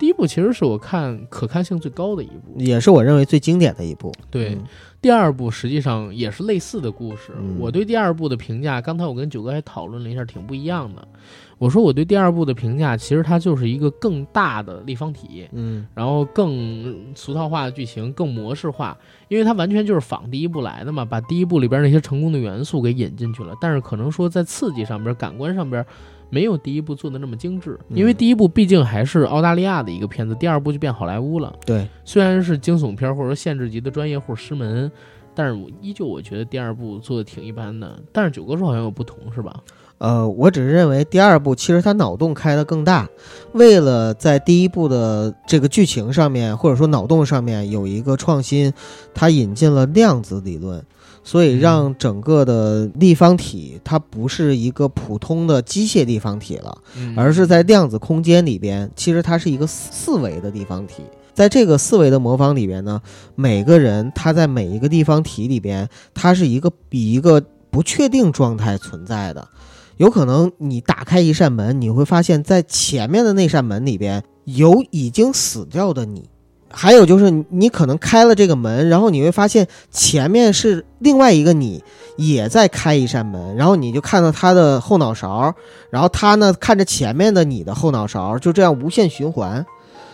[0.00, 4.10] 第一部其实是我看可看性最高的一部，也是我认为最经典的一部。
[4.30, 4.54] 对。
[4.54, 4.64] 嗯
[5.02, 7.32] 第二部实际上也是类似的故事。
[7.40, 11.08] 嗯我对第二部的评价，刚才我跟九哥还讨论了一下，挺不一样的。
[11.56, 18.94] 我说我对第二部的评价，其实它就是一个更大的立方体，嗯然后更俗套化的剧情，更模式化，
[19.28, 23.54] 因为它完全就是仿第一部来的嘛，把第一部里边那些成功的元素给引进去了。
[23.58, 25.82] 但是可能说在刺激上边、感官上边。
[26.30, 31.52] 没有第一部做的那么精致，因为嗯第一部毕竟还是澳大利亚的一个片子，第二部就变好莱坞了。
[31.66, 34.90] 对，虽然是惊悚片或者说限制级的专业户师门，
[35.34, 38.00] 但是我依旧我觉得第二部做的挺一般的。
[38.12, 39.60] 但是九哥说好像有不同是吧？
[39.98, 43.06] 呃，我只是认为第二部其实他脑洞开得更大，
[43.52, 48.72] 为了在第一部的这个剧情上面或者说脑洞上面有一个创新，
[49.12, 50.82] 他引进了量子理论，
[51.22, 61.02] 所以让整个的立方体它不是一个普通的机械立方体了，嗯而是在量子空间里边，其实它是一个四四维的立方体。
[61.32, 63.00] 在这个四维的魔方里边呢，
[63.34, 69.48] 每个人他在每一个立方体里边，它是一个以一个不确定状态存在的。
[69.96, 76.28] 有可能你打开一扇门，你会发现在前面的那扇门里边有已经死掉的你，
[76.72, 81.82] 还有就是你可能开了这个门，然后你会发现前面是另外一个你
[82.16, 85.54] 也在开一扇门，然后你就看到他的后脑勺，
[85.90, 89.66] 然后他呢看着前面的你的后脑勺，就这样无限循环。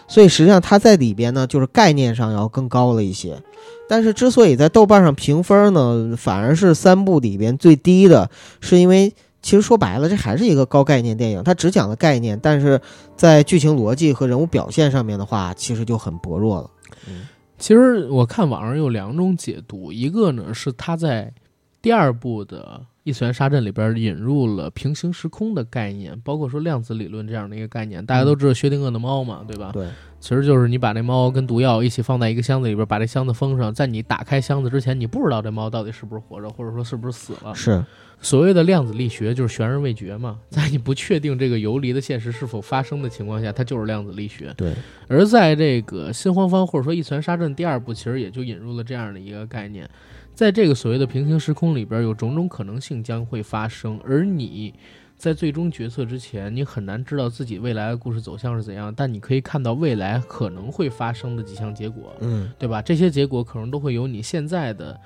[0.08, 3.36] 所以实际上他在里边呢，就是概念上要更高了一些。
[3.88, 8.30] 但是之所以在豆瓣上评分呢，反而是三部里边最低的，
[8.60, 9.12] 是因为
[9.46, 12.80] 其实说白了，这还是一个高概念电影，它只讲了概念，但是
[13.14, 16.70] 在剧情逻辑和人物表现上面的话，其实就很薄弱了。
[17.06, 21.32] 嗯其实我看网上有两种解读，一个呢是他在
[21.80, 28.04] 第二部的异次元杀阵里边引入了平行时空的概念，包括说量子理论这样的一个概念。
[28.04, 29.70] 大家都知道薛定谔的猫嘛，对吧？
[29.72, 29.86] 对，
[30.18, 37.54] 其实就是你把那猫跟毒药一起放在一个箱子里边，把这箱子封上，在你打开箱子之前，你不知道这猫到底是不是活着，或者说是不是死了。
[37.54, 37.82] 是，
[38.20, 44.52] 所谓的量子力学 就是悬而未决嘛， 在你不确定这个游离的现实是否发生的情况下，它就是量子力学。
[44.56, 44.74] 对，
[45.08, 49.88] 而在这个新荒方或者说异次元杀阵第二部，其实也就引入了这样的一个概念，
[50.34, 54.74] 在这个所谓的平行时空里边，有种种可能性将会发生，而你
[55.16, 62.82] 在最终决策之前，你很难知道自己未来的故事走向是怎样，但你可以看到未来可能会发生的几项结果，嗯对吧？
[62.82, 64.98] 这些结果可能都会有你现在的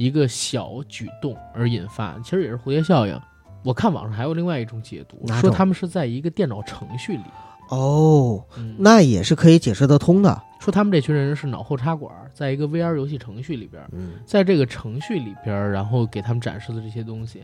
[0.00, 3.20] 一个小举动而引发，其实也是蝴蝶效应。
[3.62, 7.24] 我看网上还有另外一种解读，说他们是在一个电脑程序里，
[7.68, 10.42] 哦，嗯，那也是可以解释得通的。
[10.58, 17.42] 说他们这群人是脑后插管，在一个 VR 游戏程序里边，嗯在这个程序里边，然后给他们展示的这些东西。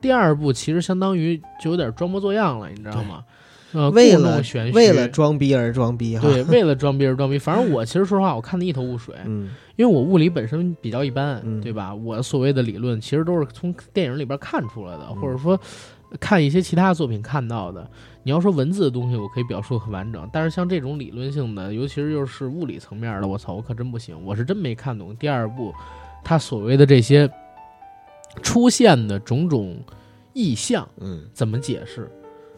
[0.00, 3.24] 第二步其实相当于就有点装模作样了，你知道吗？
[3.72, 6.28] 呃，故为了弄玄虚，为了装逼而装逼哈。
[6.28, 7.36] 对， 为了装逼而装逼。
[7.36, 11.94] 反正我其实说实话，我看的一头雾水，嗯因为我物理本身比较一般，嗯对吧？
[11.94, 15.58] 我所谓的理论其实都是从电影里边看出来的，嗯或者说
[16.18, 17.88] 看一些其他作品看到的。
[18.22, 25.72] 你要说文字的东西，我可以表述很完整，但是像这种理论性的，尤其是又是物理层面的，我操，我可真不行，我是真没看懂第二部
[26.24, 27.30] 他所谓的这些
[28.42, 29.76] 出现的种种
[30.32, 32.10] 意象嗯怎么解释。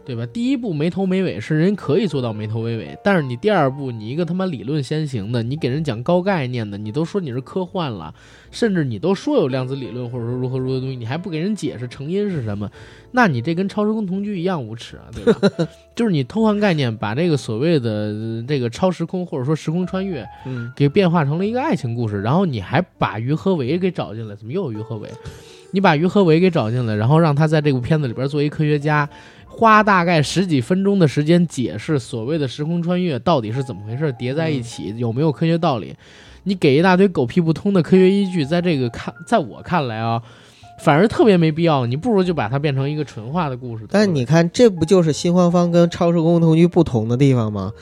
[0.08, 0.24] 对吧？
[0.32, 8.14] 第一步没头没尾是人可以做到没头没尾，但是你第二步你一个他妈理论先行的，你给人讲高概念的，你都说你是科幻了，
[8.50, 12.70] 甚至你都说有量子理论或者说如何如何的东西，你还不给人解释成因是什么，
[13.12, 15.68] 那你这跟超时空同居一样无耻啊，对吧？
[15.94, 25.06] 就是你偷换概念，把这个所谓的呃这个超时空或者说时空穿越嗯给变化成了一个爱情故事，然后你还把于和伟给找进来，怎么又有于和伟？
[25.70, 29.06] 你把于和伟给找进来，然后让他在这部片子里边做一科学家，
[29.58, 35.92] 花大概十几分钟的时间解释所谓的时空穿越到底是怎么回事，叠在一起有没有科学道理？
[36.44, 40.22] 你给一大堆狗屁不通的科学依据，在这个看，在我看来啊，
[40.78, 41.86] 反而特别没必要。
[41.86, 43.84] 你不如就把它变成一个纯化的故事。
[43.90, 47.72] 但你看，这不就是新欢方跟超时空同居不同的地方吗？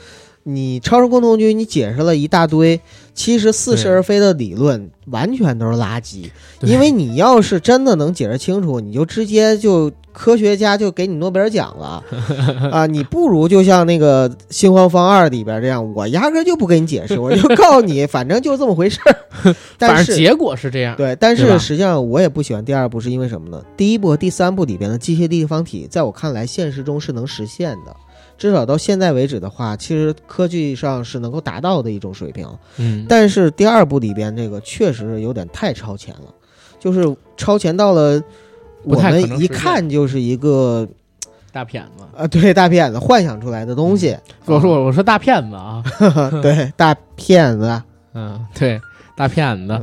[0.41, 2.81] 你超时空同居，你解释了一大堆，
[3.13, 6.31] 其实似是而非的理论，完全都是垃圾。
[6.61, 12.03] 因为你要是真的能解释清楚，你就直接就科学家就给你诺贝尔奖了
[12.73, 12.87] 啊！
[12.87, 19.55] 你不如就像那个《新荒方二》里边这样，我压根就不给你解释，我就告诉你，反正就这么回事儿。
[19.77, 20.97] 但是结果是这样。
[20.97, 23.63] 对，但是实际上我也不喜欢第二部，是因为什么呢？
[23.77, 27.95] 第一部和第三部里边的机械立方体，在我看来，现实中是能实现的。
[28.39, 32.47] 至少到现在为止的话，其实科技上是能够达到的一种水平。
[32.77, 36.33] 嗯，但是第二部里边这个确实有点太超前了，
[36.79, 38.19] 就是超前到了
[38.83, 40.87] 我们一看就是一个
[41.51, 44.17] 大骗子啊，对，大骗子幻想出来的东西。
[44.45, 45.83] 我说我说大骗子啊，
[46.41, 47.81] 对，大骗子，
[48.13, 48.79] 嗯，对，
[49.15, 49.81] 大骗子，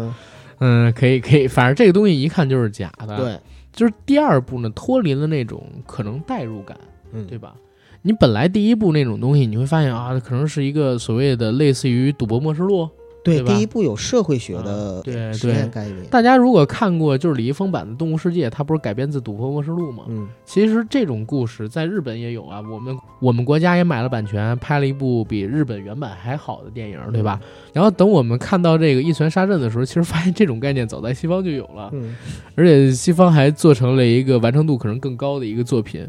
[0.61, 3.17] 嗯，可以可以，反正这个东西一看就是假的。
[3.17, 3.39] 对，
[3.73, 6.77] 就是第二部呢，脱离了那种可能代入感，
[7.13, 7.55] 嗯，对吧？
[8.03, 12.83] 你本来第一部那种东西，你会发现啊，可能是一个所谓的类似于《赌博默示录》。
[13.25, 15.03] 对，第一部有社会学的
[15.33, 16.05] 实验概念。
[16.11, 20.05] 大家如果看过就是李易峰版的《动物世界》，它不是改编自《赌博默示录》吗？
[20.09, 22.61] 嗯，其实这种故事在日本也有啊。
[22.71, 27.41] 我们我们国家也买了版权，拍了一部比日本原版还好的电影，对吧？
[27.73, 32.15] 然后等我们看到这个一拳杀阵的时候，其实发现这种概念早在西方就有了，嗯，
[32.57, 36.07] 而且西方还做成了一个完成度可能更高的一个作品。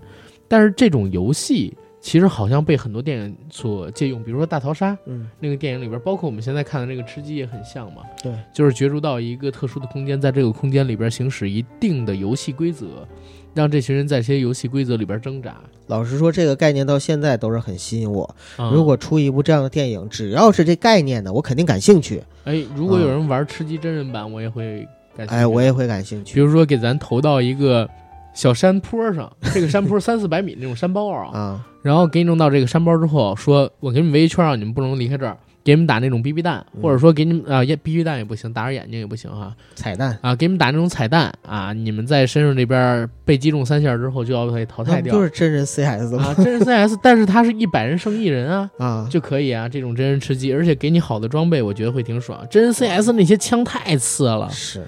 [0.49, 1.73] 但是这种游戏。
[2.05, 8.03] 其实好像被很多电影所借用，比如说《大逃杀》，嗯，那个电影里边，包括我们现在看的那个吃鸡也很像嘛。
[8.21, 13.07] 对，就是角逐到一个特殊的空间，在这个空间里边行使一定的游戏规则，
[13.55, 15.55] 让这群人在这些游戏规则里边挣扎。
[15.87, 18.35] 老实说，这个概念到现在都是很吸引我。
[18.71, 22.21] 如果出一部这样的电影，只要是这概念的，我肯定感兴趣。
[22.43, 24.87] 哎，如果有人玩吃鸡真人版，我也会
[25.17, 25.25] 感。
[25.25, 26.35] 哎，我也会感兴趣。
[26.35, 27.89] 比如说，给咱投到一个。
[28.35, 40.17] 小山坡上， 这个山坡三四百米那种山包啊，然后给你弄到这个山包之后，说我给你们围一圈啊，你们不能离开这儿，给你们打那种 BB 弹，或者说给你们啊，BB 弹也不行，打着眼睛也不行啊，彩蛋。
[40.21, 49.07] 啊，给你们打那种彩蛋啊，你们在身上这边被击中三下之后就要被淘汰掉，就是真人 CS 啊，真人 CS， 但是他是一百人胜一人啊啊。
[49.09, 52.45] 就可以啊，这种真人吃鸡，而且给你好的装备，我觉得会挺爽。
[52.49, 54.83] 真人 CS 那些枪太次了，是。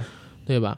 [0.46, 0.78] 对吧？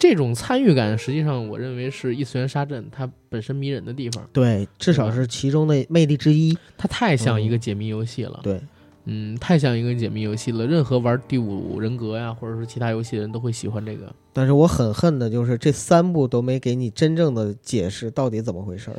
[0.00, 4.26] 这种参与感，实际上我认为是异次元杀阵它本身迷人的地方。
[4.32, 6.56] 对，至少是其中的魅力之一。
[6.78, 8.40] 它太像一个解谜游戏了。
[8.42, 8.58] 对，
[9.04, 10.66] 嗯，太像一个解谜游戏了。
[10.66, 14.10] 任何玩第五人格呀，或者是其他游戏的人都会喜欢这个。
[14.32, 18.96] 但是我很恨的就是这三部都没给你真正的解释到底怎么回事儿。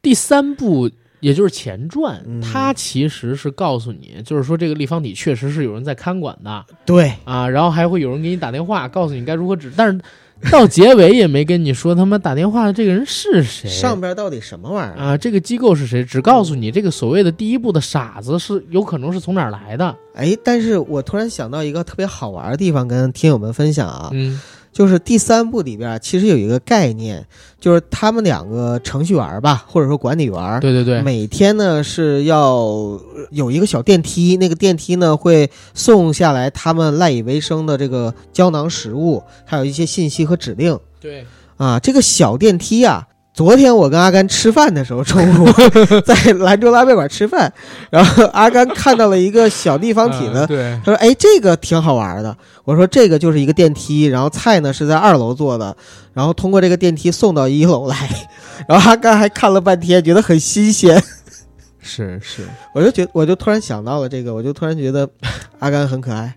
[0.00, 0.88] 第三部。
[1.20, 10.00] 也就是前传，它其实是告诉你，就是说这个立方体确实是有人在看管的，对啊，然后还会有人给你打电话，告诉你该如何指，但是
[10.52, 15.16] 到结尾也没跟你说他妈打电话的这个人是谁，上边到底什么玩意儿啊？
[15.16, 16.04] 这个机构是谁？
[16.04, 19.96] 只告诉你这个所谓的第一步的傻子是有可能是从哪儿来的。
[20.14, 24.10] 哎，但是我突然想到一个特别好玩的地方，跟听友们分享啊。
[24.12, 24.40] 嗯。
[24.78, 27.26] 就是第三部里边，其实有一个概念，
[27.58, 32.56] 就是他们两个程序员吧，或者说管理员，对对对，每天呢是要
[33.32, 40.78] 有一个小电梯，那个电梯呢会送下来他们赖以为生的这个胶囊食物，还有一些信息和指令。
[41.00, 41.26] 对，
[41.56, 43.08] 啊，这个小电梯啊。
[43.38, 45.48] 昨天我跟阿甘吃饭的时候，中午
[46.04, 47.52] 在兰州拉面馆吃饭，
[47.88, 50.44] 然后阿甘看到了一个小立方体的，
[50.84, 52.36] 他说：“哎，这个挺好玩的。”
[52.66, 55.76] 我说：“这个就是一个电梯，然后菜呢是在二楼做的，
[56.14, 57.96] 然后通过这个电梯送到一楼来。”
[58.68, 61.00] 然后阿甘还看了半天，觉得很新鲜。
[61.78, 62.42] 是是，
[62.74, 65.08] 我就觉我就突然想到了这个，我就突然觉得
[65.60, 66.34] 阿甘很可爱。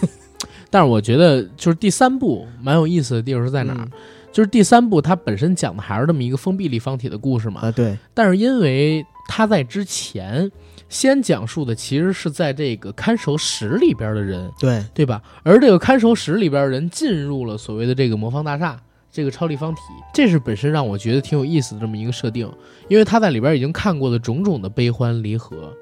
[0.70, 3.86] 但是我觉得就是第三部蛮有意思的地方是在哪儿？
[4.32, 7.60] 就是第三部，它本身讲的还是这么一个封闭立方体的故事嘛？
[7.60, 7.96] 啊，对。
[8.14, 10.50] 但是因为它在之前
[10.88, 15.22] 先讲述的其实是在这个看守室里边的人，对对吧？
[15.42, 18.80] 而这个看守室里边的人进入了所谓的这个魔方大厦，
[19.10, 19.80] 这个超立方体，
[20.14, 22.50] 这是本身让我觉得挺有意思的这么一个设定，
[22.88, 25.72] 因为他在里边已经看过了种种的悲欢离合，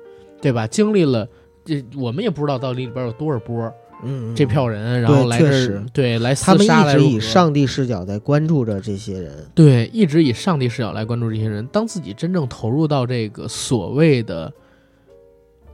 [0.43, 0.67] 对吧？
[0.67, 1.29] 经历了
[1.65, 3.73] 这，我们也不知道到底里边有多少波。
[4.03, 11.67] 嗯，这票人，然后来这对来他们一直以上帝视角在关注着这些人，对，一直以上帝视角来关注这些人。
[11.67, 14.53] 当自己真正投入到这个所谓的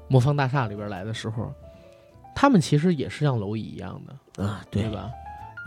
[0.08, 1.52] 魔方大厦里边来的时候，
[2.34, 5.08] 他们其实也是像蝼蚁一样的啊，对吧？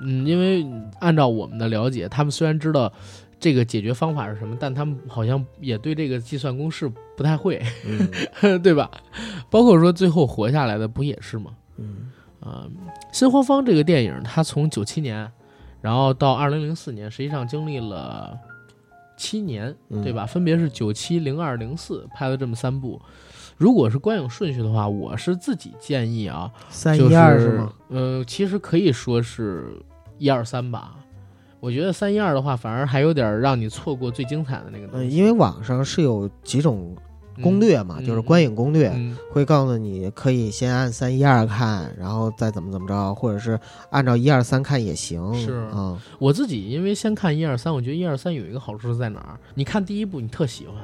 [0.04, 0.66] 嗯，因为
[1.00, 2.92] 按照我们的了解，他们虽然知道
[3.40, 7.62] 这个解决方法是什么，但他们好像也对这个计算公式不太会，
[8.64, 8.92] 对吧？
[9.50, 11.52] 包括说最后活下来的不也是吗？
[11.78, 12.12] 嗯。
[12.40, 12.66] 啊，
[13.12, 15.30] 新荒方这个电影，它从九七年，
[15.82, 18.38] 然后到二零零四年，实际上经历了
[19.18, 20.26] 七年，对吧？
[20.26, 23.02] 分别是九七、零二、零四拍了这么三部。
[23.58, 27.74] 如果是观影顺序的话，我是自己建议啊，三一二是吗？
[27.90, 29.66] 呃，其实可以说是
[30.18, 30.96] 一二三吧。
[31.60, 36.96] 我觉得三一二的话，反而还有点让你错过最精彩的那个东西，因为网上是有几种。
[37.42, 38.92] 攻略嘛，就是观影攻略，
[39.32, 43.60] 会告诉你可以先按三一二看，然后再怎么怎么着，或者是
[43.90, 45.34] 按照一二三看也行。
[45.36, 49.40] 是啊，我自己因为先看一二三，我觉得一二三有一个好处是在哪儿？
[49.56, 50.76] 你看第一部你特喜欢，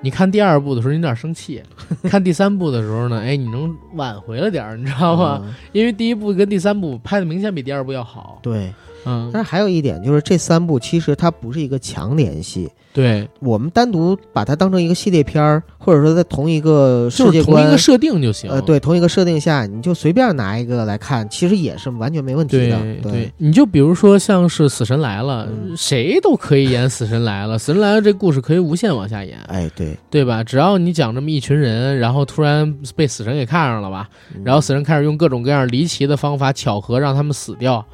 [0.00, 1.62] 你看第二部的时候你有点生气，
[2.04, 5.40] 看第三部的时候呢，哎，你能挽回了点儿，你知道吗？
[5.44, 8.38] 嗯因为第一部跟第三部拍的明显比第二部要好。
[8.42, 8.72] 对，
[9.06, 18.50] 嗯，但是还有一点就是这三部其实它不是一个强联系，对，我们单独把它当成一个系列片儿，或者说在同一个世界就是同一个设定就行。
[18.50, 22.78] 呃，对，同一个设定下，你就随便拿一个来看，其实也是完全没问题对的。
[23.02, 25.76] 对，你就比如说像是《死神来了》嗯。
[25.76, 30.42] 谁都可以演《死神来了》，《死神来了》这故事可以无限往下演，哎，对，对吧？
[30.42, 34.42] 只要你讲这么一群人，然后突然被死神给看上了吧，嗯。
[34.44, 37.84] 然后死神开始用各种各样离奇的方法巧合让他们死掉，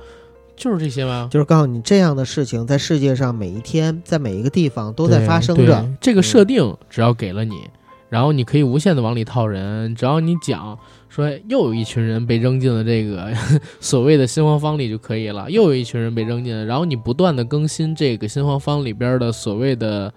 [0.63, 1.29] 就是这些吗？
[1.29, 5.85] 就是告诉你这样的事情在世界上每一天，在每一个地方都在发生着。
[6.01, 7.57] 这个设定只要给了你，
[8.09, 13.33] 然后你可以无限的往里套人，只要你讲说又有一群人被扔进了这个
[13.81, 20.15] 所谓的新黄方里就可以了，又有一群人被扔进了，然后你不断的更新这个新黄方里边的所谓的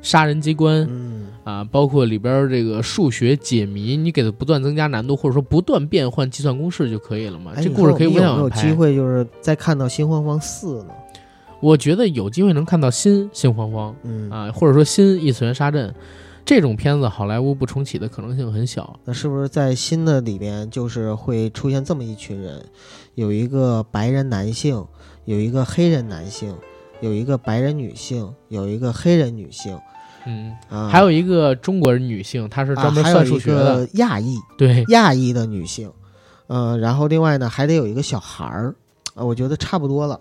[0.00, 0.86] 杀人机关。
[0.90, 7.52] 嗯，啊，包括里边这个数学解谜，你给它不断增加难度，或者说不断变换计算公式就可以了嘛。
[7.54, 8.50] 哎，这故事可以无限说你有。
[8.50, 10.94] 机会就是再看到《新荒荒四》呢？
[11.60, 15.92] 我觉得有机会能看到新新荒荒，嗯，啊，或者说新异次元杀阵
[16.44, 18.98] 这种片子，好莱坞不重启的可能性很小。
[19.04, 22.64] 那是不是在新的里边就是会出现这么一群人？
[23.16, 24.86] 有一个白人男性，
[25.24, 26.54] 有一个黑人男性，
[27.00, 29.78] 有一个白人女性，有一个黑人女性
[30.26, 35.90] 嗯，啊，还有一个中国人女性，她是专门算数学的，一个亚裔对，亚裔的女性，
[36.48, 38.74] 呃，然后另外呢还得有一个小孩儿，
[39.14, 40.20] 啊，我觉得差不多了。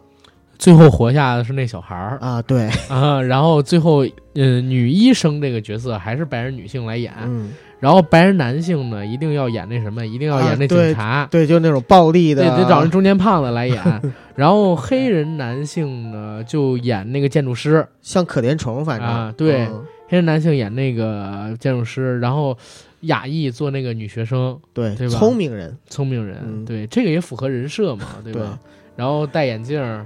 [0.58, 2.18] 最后活下的是那小孩儿。
[2.20, 4.00] 啊，对，啊，然后最后，
[4.34, 11.28] 呃，女医生这个角色还是白人女性来演，嗯，然后白人男性呢，一定要演那什么，一定要演那警察。
[11.30, 14.02] 对，就那种暴力的，对，得找那中间胖子来演，
[14.36, 19.08] 然后黑人男性呢就演那个建筑师，像可怜虫，反正。
[19.08, 19.86] 啊对嗯。
[20.10, 22.58] 黑人男性演那个建筑师，然后
[23.02, 25.16] 亚裔做那个女学生，对对吧？
[25.18, 26.64] 聪明人，聪明人，嗯。
[26.64, 28.40] 对，这个也符合人设嘛， 对吧？
[28.40, 28.72] 对。
[28.96, 30.06] 然后戴眼镜儿，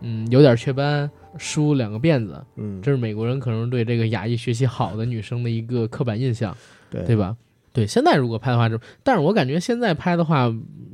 [0.00, 6.56] 嗯，有点雀斑，梳两个辫子，嗯，这是美国人可能对这个亚裔学习好的女生的一个刻板印象，
[6.94, 7.36] 对对吧？
[7.72, 10.52] 对，现在如果拍的话，就，但是我感觉现在拍的话，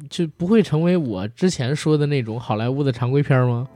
[0.09, 3.69] 就不会成为我之前说的那种好莱坞的常规片儿吗？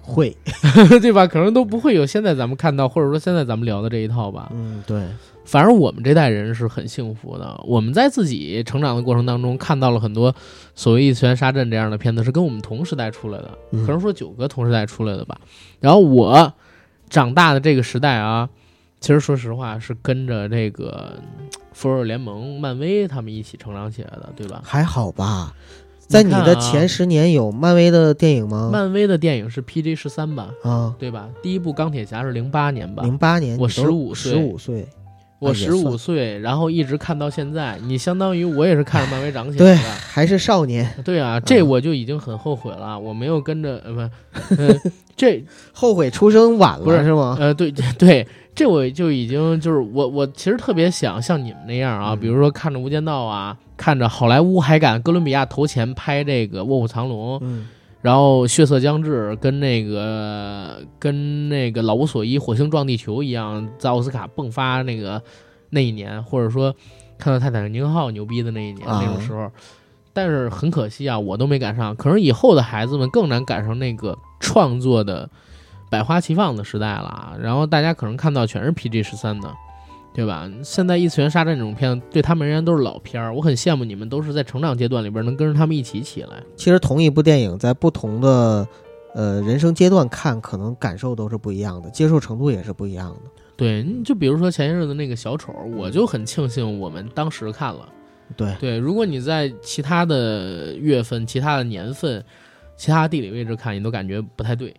[0.00, 0.34] 会，
[1.02, 1.26] 对吧？
[1.26, 4.50] 可能都不会有现在咱们看到，或者说现在咱们聊的这一套吧。
[4.54, 5.02] 嗯，对，
[5.44, 10.32] 反正我们这代人是很幸福的，我们在自己成长的过程当中看到了很多
[10.76, 15.36] 所谓异次元杀阵这样的片子，是跟我们同时代出来的，嗯可能说九哥同时代出来的吧。
[15.80, 16.52] 然后我
[17.10, 18.48] 长大的这个时代啊，
[19.06, 24.60] 其实说实话是跟着这个嗯复仇者联盟、漫威他们一起成长起来的，对吧？
[24.64, 25.54] 还好吧。
[26.08, 28.68] 在你的前十年有漫威的电影吗？
[28.72, 31.28] 漫威的电影是 PG 十三吧，啊，对吧？
[31.40, 34.88] 第一部钢铁侠是零八年吧，零八年我你都15岁十五岁，
[35.38, 39.90] 我十五岁，然后一直看到现在，你相当于我也是看着漫威长起来对，的。
[39.90, 44.00] 还是少年，对啊，这我就已经很后悔了，我没有跟着呃不，
[44.56, 44.74] 呃
[45.16, 45.42] 这
[45.72, 47.36] 后悔出生晚不是了是吗？
[47.40, 52.20] 呃对 对，这我就已经就是我我其实特别想像你们那样啊，嗯。
[52.20, 57.66] 比如说看着《无间道》啊，看着好莱坞还敢哥伦比亚投钱拍这个《卧虎藏龙》，嗯。
[58.02, 65.20] 然后《血色将至》跟那个跟那个老无所依《火星撞地球》一样，在奥斯卡迸发那个
[65.70, 66.72] 那一年，或者说
[67.18, 69.02] 看到泰坦尼克号牛逼的那一年、啊。
[69.02, 69.50] 那种时候，
[70.16, 71.94] 但是很可惜啊，我都没赶上。
[71.94, 75.28] 可能以后的孩子们更难赶上那个创作的
[75.90, 77.36] 百花齐放的时代了啊。
[77.38, 79.48] 然后大家可能看到全是 PG 十三的。
[80.14, 80.50] 对吧？
[80.62, 83.34] 现在异次元杀战这种片子，对他们而言都是老片儿。
[83.34, 86.42] 我很羡慕你们，都是在成长阶段里边能跟着他们一起起来。
[86.56, 88.66] 其实同一部电影在不同的
[89.14, 93.30] 呃人生阶段看，可能感受都是不一样的，接受程度也是不一样的。
[93.58, 97.86] 对，就比如说前些日子那个小丑，我就很庆幸我们当时看了。
[98.36, 102.24] 对，对，如果你在其他的月份、其他的年份、
[102.76, 104.74] 其他地理位置看，你都感觉不太对。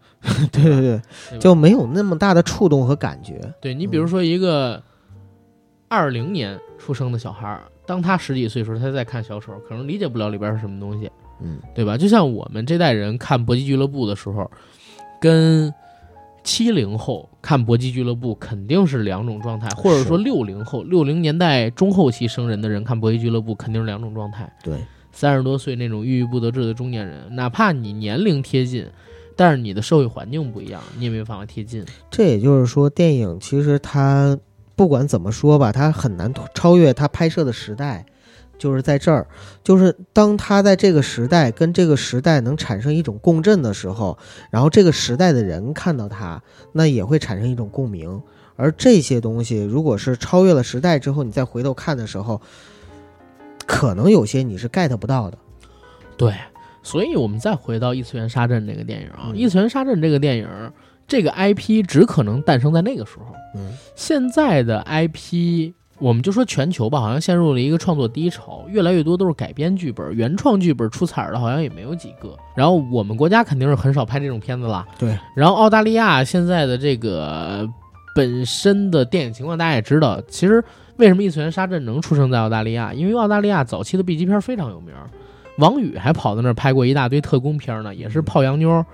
[0.51, 3.39] 对 对对，对就没有那么大的触动和感觉。
[3.61, 4.81] 对你比如说一个
[5.87, 11.09] 二零年出生的小孩儿，当他十几岁的时候，他在看小丑，可能理解不了里边是什么东西，
[11.41, 11.97] 嗯，对吧？
[11.97, 14.49] 就像我们这代人看搏击俱乐部的时候，
[15.21, 15.73] 跟
[16.43, 24.51] 七零后看搏击俱乐部肯定是两种状态，或者说六零后、六零年代中后期生人的人看搏击俱乐部肯定是两种状态。
[24.61, 24.79] 对，
[25.13, 28.85] 三十多岁那种郁郁不得志的中年人，哪怕你年龄贴近，
[29.37, 31.85] 但是你的社会环境不一样，你也没有办法贴近。
[32.11, 34.37] 这也就是说，电影其实它
[34.75, 38.05] 不管怎么说吧，它很难超越它拍摄的时代。
[38.57, 39.27] 就是在这儿，
[39.63, 44.17] 就是当他在这个时代跟这个时代能产生一种共振的时候，
[44.49, 46.41] 然后这个时代的人看到他，
[46.73, 48.21] 那也会产生一种共鸣。
[48.55, 52.41] 而这些东西，如果是超越了时代之后，你再回头看的时候，
[53.67, 55.37] 可能有些你是 get 不到的。
[56.17, 56.33] 对，
[56.81, 60.47] 所以我们再回到《异次元杀阵》这个电影啊，《异次元杀阵》这个电影，
[61.07, 63.25] 这个 IP 只可能诞生在那个时候。
[63.55, 72.37] 嗯，现在的 IP，我们就说全球吧，好像陷入了一个创作低潮，越来越多都是改编剧本，原创剧本出彩的，好像也没有几个。
[72.55, 74.85] 然后我们国家肯定是很少拍这种片子了。
[74.99, 77.67] 对，然后澳大利亚现在的这个
[78.15, 80.63] 本身的电影情况，大家也知道，其实
[80.97, 82.93] 为什么《异次元杀阵》能出生在澳大利亚？
[82.93, 84.93] 因为澳大利亚早期的 B 级片非常有名。
[85.57, 88.85] 王宇还跑到那儿拍过一大堆特工片呢，也是泡洋妞，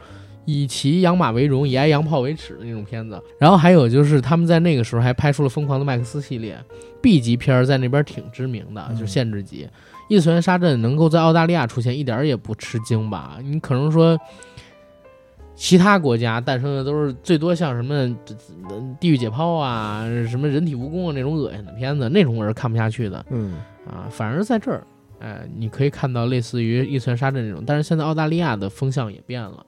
[0.45, 3.21] 以骑养马为荣，以挨洋炮为耻的那种片子。
[3.39, 6.57] 然后还有就是他们在那个时候还拍出了《疯狂的麦克斯》系列
[7.01, 9.67] ，B 级片在那边挺知名的，就是限制级。
[10.09, 13.37] 异次元杀阵能够在澳大利亚出现，一点也不吃惊吧？
[13.41, 14.19] 你可能说，
[15.55, 18.13] 其他国家诞生的都是最多像什么
[18.99, 23.25] 地狱解剖啊、什么人体蜈蚣啊那种恶心的片子，那种我是看不下去的。
[23.29, 23.53] 嗯
[23.87, 24.85] 啊，反而在这儿。
[25.19, 29.65] 哎，你可以看到类似于《异次元杀阵》这种，但是现在澳大利亚的风向也变了，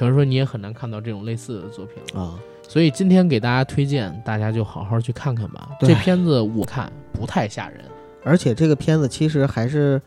[0.00, 2.40] 可能说你也很难看到这种类似的作品了啊。
[2.66, 5.68] 所以今天给大家推荐，大家就好好去看看吧。
[5.78, 7.84] 这片子我看不太吓人，
[8.24, 10.00] 而且这个片子其实还是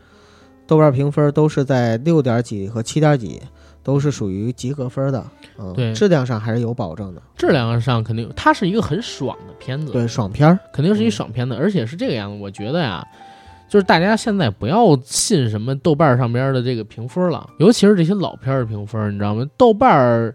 [0.66, 3.40] 豆瓣评分都是在六点几和七点几，
[3.84, 5.24] 都是属于及格分的。
[5.58, 7.22] 嗯，对，质量上还是有保证的。
[7.36, 12.42] 质量上肯定，它是一个很爽的片子，对，爽片儿肯定是一爽片子，而且是这个样子。
[12.42, 13.06] 我觉得呀。
[13.74, 19.44] 就是大家现在不要信什么豆瓣上边的这个评分了，尤其是这些老片的评分，你知道吗？
[19.56, 20.32] 豆瓣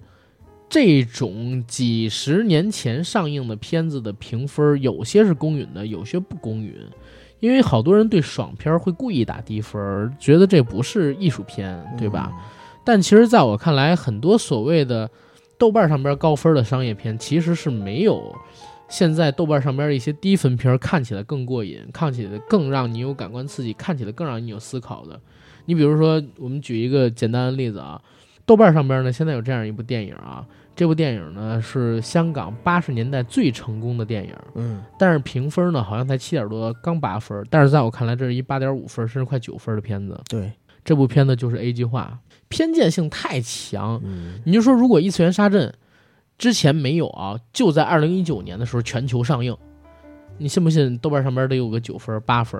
[0.67, 6.75] 这种几十年前上映的片子的评分，有些是公允的，有些不公允。
[7.39, 12.33] 因为好多人对爽片会故意打低分，觉得这不是艺术片，对吧？
[12.83, 15.09] 但其实在我看来，很多所谓的
[15.57, 18.35] 豆瓣上边高分的商业片，其实是没有。
[18.89, 25.19] 现在豆瓣上边的一些低分片看起来更过瘾，看起来更让你有感官刺激，看起来更让你有思考的。
[25.65, 28.01] 你比如说，我们举一个简单的例子啊，
[28.47, 30.43] 豆瓣上边呢现在有这样一部电影啊，
[30.75, 40.19] 这部电影呢是香港八十年代最成功的电影，嗯，但是评分呢好像才七点多，刚八分，但是在我看来这是一八点五分甚至快九分的片子。
[40.27, 40.51] 对，
[40.83, 42.17] 这部片子就是 A 计划，
[42.47, 44.01] 偏见性太强。
[44.03, 45.71] 嗯你就说如果异次元杀阵。
[46.39, 49.55] 之前没有啊，就在二零一九年的时候全球上映，
[50.37, 50.97] 你信不信？
[50.97, 52.59] 豆瓣上边得有个九分八分。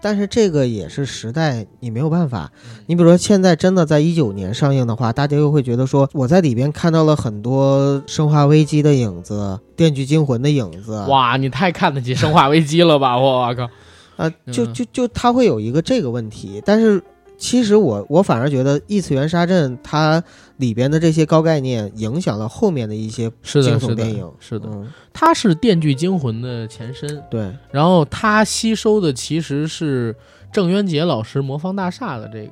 [0.00, 2.52] 但是这个也是时代，你没有办法。
[2.86, 11.04] 你比如说现在真的在一九年上映的话，大家又会觉得说我在里边看到了很多《生化危机》的影子，《电锯惊魂》的影子。
[11.08, 13.18] 哇，你太看得起《生化危机》了吧！
[13.18, 13.68] 我我靠，
[14.16, 17.02] 啊，就就就他会有一个这个问题，但是。
[17.38, 20.22] 其实我我反而觉得异次元杀阵它
[20.56, 24.68] 里边的这些高概念影响了后面的一些惊悚电影，是的，
[25.12, 30.14] 它是《电锯惊魂》的前身，对，然后它吸收的其实是
[30.52, 32.44] 郑渊洁老师《魔方大厦》的这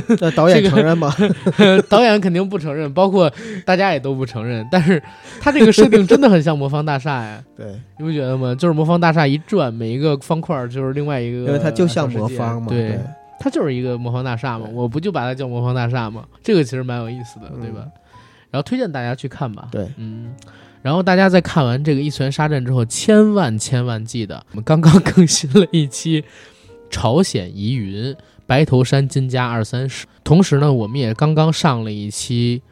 [0.00, 1.14] 个， 那导演承认吗？
[1.90, 3.30] 导演肯定不承认，包括
[3.66, 5.02] 大家也都不承认，但是
[5.38, 7.66] 他这个设定真的很像《魔方大厦》呀， 对，
[7.98, 8.54] 你不觉得吗？
[8.54, 12.98] 就是《魔方大厦》一转，每一个方块就是另外一个，因为它就像魔方嘛，对。
[13.42, 16.24] 它就是一个魔方大厦嘛，我不就把它叫魔方大厦嘛？
[16.44, 17.84] 这个其实蛮有意思的，对吧？
[18.52, 19.66] 然后推荐大家去看吧。
[19.72, 20.32] 对，嗯。
[20.80, 26.24] 然后大家在看完这个异次元杀阵之后，千万千万记得，我们刚刚更新了一期
[26.88, 28.14] 朝鲜疑云
[28.46, 32.62] 白头山金家二三十，同时呢，我们也刚刚上了一期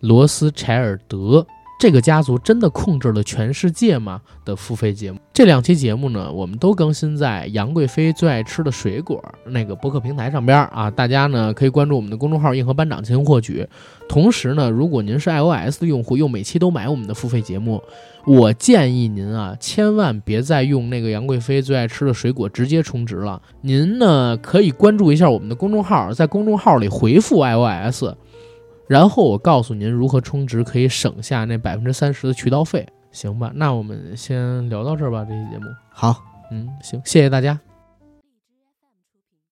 [0.00, 1.46] 罗斯柴尔德。
[1.78, 4.20] 这个家族真的控制了全世界吗？
[4.46, 13.68] 的付费节目，这两期节目呢，我们都更新在杨贵妃最爱吃的水果那个播客平台上边啊，大家呢可以关注我们的公众号“硬核班长”进行获取。
[14.08, 17.82] 同时呢，如果您是 iOS 的用户，又每期都买我们的付费节目，
[18.26, 23.42] 我建议您啊，千万别再用那个杨贵妃最爱吃的水果直接充值了。
[23.60, 28.04] 您呢可以关注一下我们的公众号，在公众号里回复 iOS。
[28.88, 33.50] 然后我告诉您如何充值可以省下那百分之三十的渠道费，行吧？
[33.54, 35.64] 那我们先聊到这儿吧，这期节目。
[35.90, 37.58] 好，嗯，行，谢谢大家。